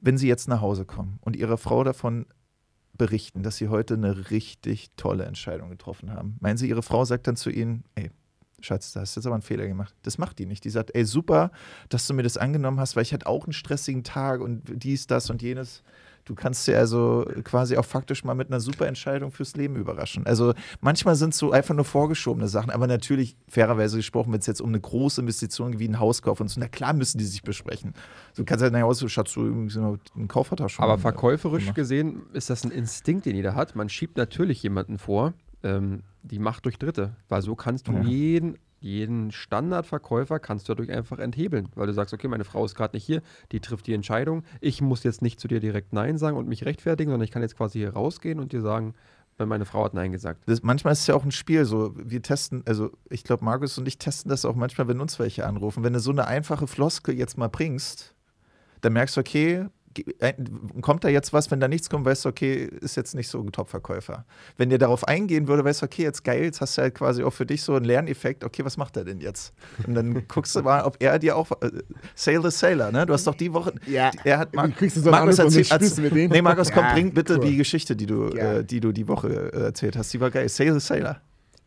[0.00, 2.26] wenn Sie jetzt nach Hause kommen und Ihre Frau davon
[2.94, 6.36] berichten, dass Sie heute eine richtig tolle Entscheidung getroffen haben.
[6.40, 8.10] Meinen Sie, Ihre Frau sagt dann zu Ihnen, ey,
[8.60, 9.94] Schatz, da hast du jetzt aber einen Fehler gemacht.
[10.02, 10.64] Das macht die nicht.
[10.64, 11.50] Die sagt, ey, super,
[11.88, 15.06] dass du mir das angenommen hast, weil ich hatte auch einen stressigen Tag und dies,
[15.06, 15.82] das und jenes.
[16.24, 20.26] Du kannst dir also quasi auch faktisch mal mit einer super Entscheidung fürs Leben überraschen.
[20.26, 24.46] Also manchmal sind es so einfach nur vorgeschobene Sachen, aber natürlich, fairerweise gesprochen, wenn es
[24.46, 27.42] jetzt um eine große Investition wie einen Hauskauf und so, na klar müssen die sich
[27.42, 27.94] besprechen.
[28.36, 30.84] Du kannst halt nach Hause, Schatz, du einen Kaufvertrag schon.
[30.84, 31.76] Aber verkäuferisch gemacht.
[31.76, 33.74] gesehen ist das ein Instinkt, den jeder hat.
[33.74, 37.16] Man schiebt natürlich jemanden vor, ähm, die Macht durch Dritte.
[37.28, 38.02] Weil so kannst du Ja.
[38.02, 41.68] jeden, jeden Standardverkäufer kannst du dadurch einfach enthebeln.
[41.74, 43.22] Weil du sagst, okay, meine Frau ist gerade nicht hier,
[43.52, 44.42] die trifft die Entscheidung.
[44.60, 47.42] Ich muss jetzt nicht zu dir direkt Nein sagen und mich rechtfertigen, sondern ich kann
[47.42, 48.94] jetzt quasi hier rausgehen und dir sagen,
[49.36, 50.42] wenn meine Frau hat Nein gesagt.
[50.46, 51.64] Das, manchmal ist es ja auch ein Spiel.
[51.64, 55.18] So, wir testen, also ich glaube, Markus und ich testen das auch manchmal, wenn uns
[55.18, 55.82] welche anrufen.
[55.84, 58.14] Wenn du so eine einfache Floskel jetzt mal bringst,
[58.82, 59.66] dann merkst du, okay,
[60.82, 63.40] kommt da jetzt was, wenn da nichts kommt, weißt du, okay, ist jetzt nicht so
[63.40, 64.24] ein Top-Verkäufer.
[64.56, 67.22] Wenn der darauf eingehen würde, weißt du, okay, jetzt geil, jetzt hast du halt quasi
[67.22, 69.52] auch für dich so einen Lerneffekt, okay, was macht er denn jetzt?
[69.86, 71.70] Und dann guckst du mal, ob er dir auch, äh,
[72.14, 73.06] Sail the Sailor, ne?
[73.06, 74.54] Du hast doch die Woche, Ja, er hat,
[74.96, 75.10] du so
[75.98, 76.32] du mit denen?
[76.32, 77.46] Nee, Markus, komm, Ja, bring bitte cool.
[77.46, 78.54] die Geschichte, die du, Ja.
[78.58, 80.12] äh, die du die Woche äh, erzählt hast.
[80.12, 80.48] Die war geil.
[80.48, 81.20] Sail the Sailor.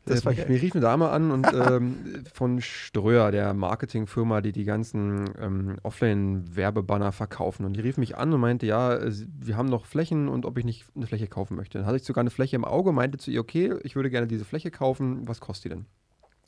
[0.06, 0.50] Das Äh, war mich- geil.
[0.50, 1.96] Mir rief eine Dame an und ähm,
[2.34, 7.66] von Ströer, der Marketingfirma, die die ganzen ähm, Offline-Werbebanner verkaufen.
[7.66, 10.58] Und die rief mich an und meinte, ja, äh, wir haben noch Flächen und ob
[10.58, 11.78] ich nicht eine Fläche kaufen möchte.
[11.78, 14.28] Dann hatte ich sogar eine Fläche im Auge, meinte zu ihr, okay, ich würde gerne
[14.28, 15.28] diese Fläche kaufen.
[15.28, 15.86] Was kostet die denn?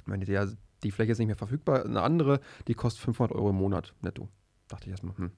[0.05, 0.45] Meinte, ja,
[0.83, 1.85] die Fläche ist nicht mehr verfügbar.
[1.85, 4.27] Eine andere, die kostet 500 Euro im Monat netto.
[4.67, 5.31] Dachte ich erstmal, hm,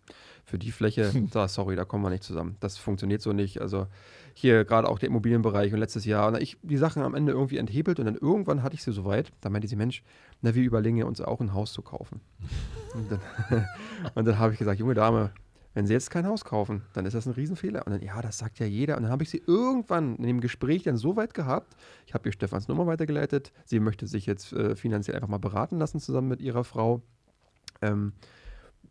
[0.45, 2.55] für die Fläche, da, sorry, da kommen wir nicht zusammen.
[2.61, 3.59] Das funktioniert so nicht.
[3.59, 3.87] Also
[4.33, 7.57] hier gerade auch der Immobilienbereich und letztes Jahr, na, ich die Sachen am Ende irgendwie
[7.57, 9.31] enthebelt und dann irgendwann hatte ich sie soweit.
[9.41, 10.03] Da meinte sie, Mensch,
[10.41, 12.21] na, wir überlegen ja uns auch ein Haus zu kaufen.
[12.93, 13.65] und dann,
[14.15, 15.31] dann habe ich gesagt, junge Dame,
[15.77, 17.85] wenn Sie jetzt kein Haus kaufen, dann ist das ein Riesenfehler.
[17.85, 18.97] Und dann, ja, das sagt ja jeder.
[18.97, 21.75] Und dann habe ich sie irgendwann in dem Gespräch dann so weit gehabt,
[22.07, 23.51] ich habe ihr Stefans Nummer weitergeleitet.
[23.63, 27.03] Sie möchte sich jetzt äh, finanziell einfach mal beraten lassen, zusammen mit ihrer Frau.
[27.83, 28.13] Ähm,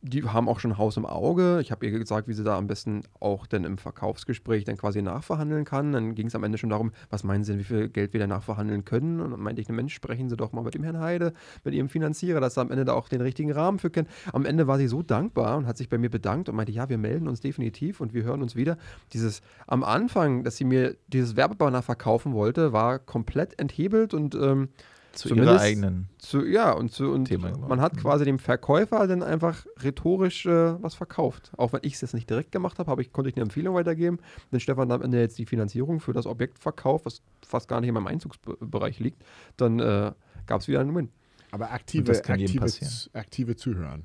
[0.09, 1.59] die haben auch schon Haus im Auge.
[1.61, 5.02] Ich habe ihr gesagt, wie sie da am besten auch dann im Verkaufsgespräch dann quasi
[5.02, 5.92] nachverhandeln kann.
[5.92, 8.20] Dann ging es am Ende schon darum, was meinen Sie denn, wie viel Geld wir
[8.20, 9.20] da nachverhandeln können?
[9.20, 11.32] Und dann meinte ich, Mensch, sprechen Sie doch mal mit dem Herrn Heide,
[11.64, 14.09] mit Ihrem Finanzierer, dass er am Ende da auch den richtigen Rahmen für kennt.
[14.32, 16.88] Am Ende war sie so dankbar und hat sich bei mir bedankt und meinte, ja,
[16.88, 18.78] wir melden uns definitiv und wir hören uns wieder.
[19.12, 24.68] Dieses am Anfang, dass sie mir dieses Werbebanner verkaufen wollte, war komplett enthebelt und ähm,
[25.16, 26.08] Zu zumindest- ihrer eigenen.
[26.18, 27.68] zu, ja, und, zu, und Thema gemacht.
[27.68, 31.52] man hat quasi dem Verkäufer dann einfach rhetorisch äh, was verkauft.
[31.56, 33.74] Auch wenn ich es jetzt nicht direkt gemacht habe, habe ich, konnte ich eine Empfehlung
[33.74, 34.18] weitergeben.
[34.50, 37.88] Wenn Stefan am Ende jetzt die Finanzierung für das Objekt verkauft, was fast gar nicht
[37.88, 39.22] in meinem Einzugsbereich liegt,
[39.56, 40.12] dann äh,
[40.46, 41.08] gab es wieder einen Win.
[41.50, 43.14] Aber aktive, das kann jedem aktive, passieren.
[43.14, 44.04] aktive Zuhören.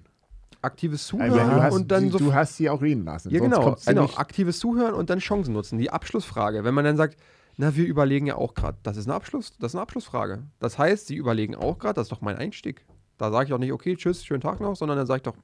[0.63, 3.31] Aktives Also, Zuhören du, hast, und dann sie, so du hast sie auch reden lassen.
[3.31, 3.51] Ja, sonst
[3.85, 4.03] genau.
[4.05, 4.15] genau.
[4.17, 5.79] Aktives Zuhören und dann Chancen nutzen.
[5.79, 6.63] Die Abschlussfrage.
[6.63, 7.17] Wenn man dann sagt,
[7.61, 10.43] na, wir überlegen ja auch gerade, das ist eine Abschluss, das ist eine Abschlussfrage.
[10.59, 12.85] Das heißt, sie überlegen auch gerade, das ist doch mein Einstieg.
[13.19, 15.35] Da sage ich auch nicht, okay, tschüss, schönen Tag noch, sondern dann sage ich doch,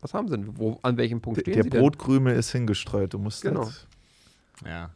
[0.00, 0.58] was haben sie denn?
[0.58, 1.80] Wo, an welchem Punkt Der, stehen der sie denn?
[1.80, 3.14] Brotkrümel ist hingestreut.
[3.14, 3.64] Du musst Genau.
[3.64, 3.86] halt-
[4.66, 4.90] Ja.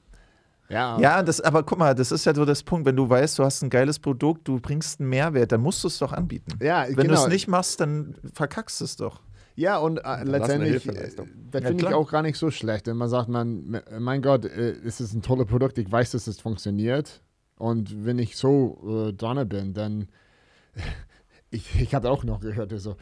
[0.69, 3.39] Ja, Ja, das, aber guck mal, das ist ja so das Punkt, wenn du weißt,
[3.39, 6.59] du hast ein geiles Produkt, du bringst einen Mehrwert, dann musst du es doch anbieten.
[6.61, 7.23] ja Wenn du genau.
[7.23, 9.21] es nicht machst, dann verkackst du es doch.
[9.57, 11.11] Ja, und äh, letztendlich, äh,
[11.51, 12.87] das Ja, finde ich auch gar nicht so schlecht.
[12.87, 16.27] Wenn man sagt, man, mein Gott, äh, es ist ein tolles Produkt, ich weiß, dass
[16.27, 17.23] es funktioniert.
[17.59, 20.09] Und wenn ich so äh, dran bin, dann,
[21.51, 22.97] ich, ich habe auch noch gehört, so,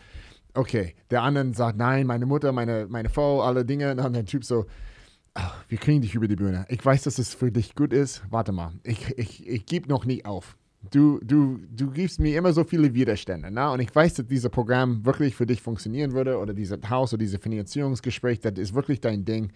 [0.54, 3.90] okay, der andere sagt, nein, meine Mutter, meine, meine Frau, alle Dinge.
[3.90, 4.66] Und dann der Typ so,
[5.34, 6.66] "Ach, wir kriegen dich über die Bühne.
[6.68, 8.22] Ich weiß, dass es für dich gut ist.
[8.30, 10.56] Warte mal, ich, ich, ich gebe noch nie auf.
[10.90, 13.50] Du, du, du gibst mir immer so viele Widerstände.
[13.50, 13.72] Na?
[13.72, 17.20] Und ich weiß, dass dieses Programm wirklich für dich funktionieren würde oder dieses Haus oder
[17.20, 19.50] dieses Finanzierungsgespräch, das ist wirklich dein Ding.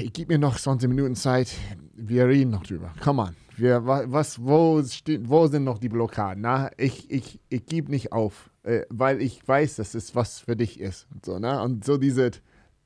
[0.00, 1.52] Ich gebe mir noch 20 Minuten Zeit.
[1.94, 2.92] Wir reden noch drüber.
[3.02, 3.36] Come on.
[3.56, 6.42] Wir, wa- was, wo, steht, wo sind noch die Blockaden?
[6.42, 10.56] Na, ich, ich, ich gebe nicht auf, äh, weil ich weiß, dass es was für
[10.56, 11.06] dich ist.
[11.14, 11.60] Und so, ne?
[11.62, 12.30] und so diese,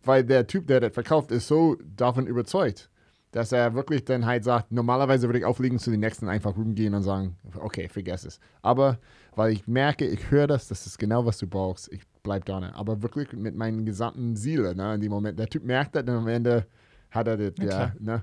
[0.05, 2.91] weil der Typ, der das verkauft, ist so davon überzeugt.
[3.33, 6.95] Dass er wirklich dann halt sagt, normalerweise würde ich auflegen zu den nächsten einfach rumgehen
[6.95, 8.39] und sagen, okay, vergess es.
[8.61, 8.99] Aber
[9.35, 12.61] weil ich merke, ich höre das, das ist genau, was du brauchst, ich bleib da.
[12.61, 12.75] Ne?
[12.75, 15.39] Aber wirklich mit meinen gesamten Seele, ne, in dem Moment.
[15.39, 16.67] Der Typ merkt das und am Ende
[17.11, 18.23] hat er das, Ja, ne?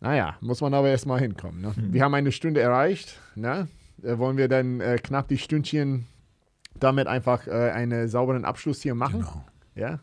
[0.00, 1.60] Naja, muss man aber erstmal hinkommen.
[1.60, 1.72] Ne?
[1.76, 1.92] Mhm.
[1.92, 3.20] Wir haben eine Stunde erreicht.
[3.34, 3.68] Ne?
[4.02, 6.06] Äh, wollen wir dann äh, knapp die Stündchen
[6.74, 9.20] damit einfach äh, einen sauberen Abschluss hier machen?
[9.20, 9.44] Genau.
[9.74, 10.00] Ja?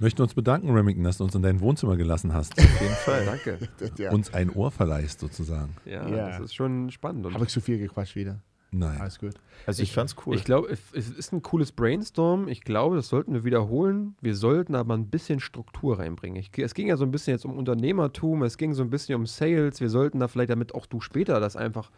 [0.00, 2.58] Möchten uns bedanken, Remington, dass du uns in dein Wohnzimmer gelassen hast.
[2.58, 3.24] Auf jeden Fall.
[3.26, 3.58] Danke.
[3.98, 4.10] Ja.
[4.12, 5.76] Uns ein Ohr verleihst, sozusagen.
[5.84, 6.28] Ja, Ja.
[6.30, 7.32] das ist schon spannend.
[7.32, 8.40] Habe ich zu viel gequatscht wieder?
[8.72, 9.00] Nein.
[9.00, 9.34] Alles gut.
[9.66, 10.34] Also ich fand's cool.
[10.34, 12.48] Ich glaube, es es ist ein cooles Brainstorm.
[12.48, 14.16] Ich glaube, das sollten wir wiederholen.
[14.20, 16.36] Wir sollten aber ein bisschen Struktur reinbringen.
[16.40, 19.14] Ich, es ging ja so ein bisschen jetzt um Unternehmertum, es ging so ein bisschen
[19.14, 19.80] um Sales.
[19.80, 21.92] Wir sollten da vielleicht, damit auch du später das einfach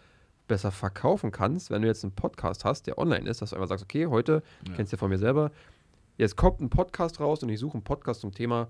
[0.49, 3.68] besser verkaufen kannst, wenn du jetzt einen Podcast hast, der online ist, dass du einfach
[3.68, 4.74] sagst, okay, heute, Ja.
[4.74, 5.51] kennst du ja von mir selber,
[6.16, 8.68] jetzt kommt ein Podcast raus und ich suche einen Podcast zum Thema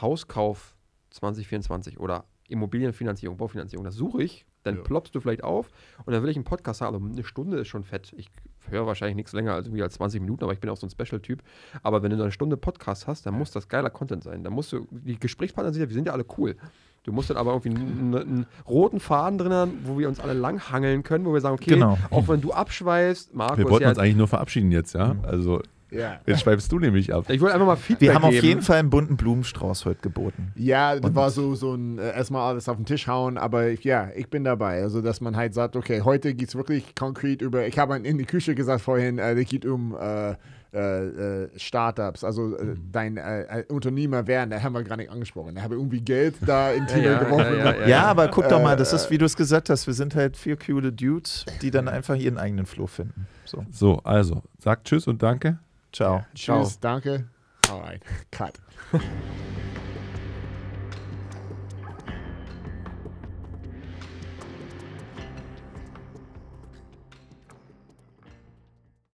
[0.00, 0.74] Hauskauf
[1.10, 3.84] 2024 oder Immobilienfinanzierung, Baufinanzierung.
[3.84, 4.82] Das suche ich, dann Ja.
[4.82, 5.70] ploppst du vielleicht auf
[6.04, 6.94] und dann will ich einen Podcast haben.
[6.94, 8.12] Also eine Stunde ist schon fett.
[8.16, 8.28] Ich
[8.68, 10.90] höre wahrscheinlich nichts länger als, irgendwie als 20 Minuten, aber ich bin auch so ein
[10.90, 11.42] Special-Typ.
[11.82, 14.42] Aber wenn du eine Stunde Podcast hast, dann muss das geiler Content sein.
[14.44, 16.56] Dann musst du, die Gesprächspartner sind ja, wir sind ja alle cool.
[17.04, 20.34] Du musst dann aber irgendwie einen, einen roten Faden drin haben, wo wir uns alle
[20.34, 21.96] langhangeln können, wo wir sagen, okay, Genau.
[22.10, 25.16] auch wenn du abschweifst, Markus, Wir wollten ja, uns eigentlich nur verabschieden jetzt, ja?
[25.22, 26.20] Also, Ja.
[26.26, 27.24] jetzt schweifst du nämlich ab.
[27.28, 28.46] ich wollte einfach mal Feedback wir haben auf geben.
[28.46, 30.52] jeden Fall einen bunten Blumenstrauß heute geboten.
[30.56, 33.68] Ja, das Und- war so, so ein äh, erstmal alles auf den Tisch hauen, aber
[33.68, 34.82] ich, ja, ich bin dabei.
[34.82, 38.18] Also, dass man halt sagt, okay, heute geht es wirklich konkret über, ich habe in
[38.18, 40.34] die Küche gesagt vorhin, äh, es geht um äh,
[40.72, 45.10] äh, äh, Startups, also äh, dein äh, äh, Unternehmer werden, da haben wir gar nicht
[45.10, 45.56] angesprochen.
[45.56, 47.56] Da habe ich irgendwie Geld da in Thema ja, geworfen.
[47.58, 49.88] ja, ja, Ja, aber guck doch mal, Äh, das ist, wie du es gesagt hast,
[49.88, 53.26] wir sind halt vier coole Dudes, die dann einfach ihren eigenen Flow finden.
[53.46, 55.58] So, So, also, sag Tschüss und Danke.
[55.92, 56.16] Ciao.
[56.16, 56.26] Ja.
[56.34, 56.62] Ciao.
[56.64, 57.28] Tschüss, danke.
[57.68, 58.54] Alright, cut.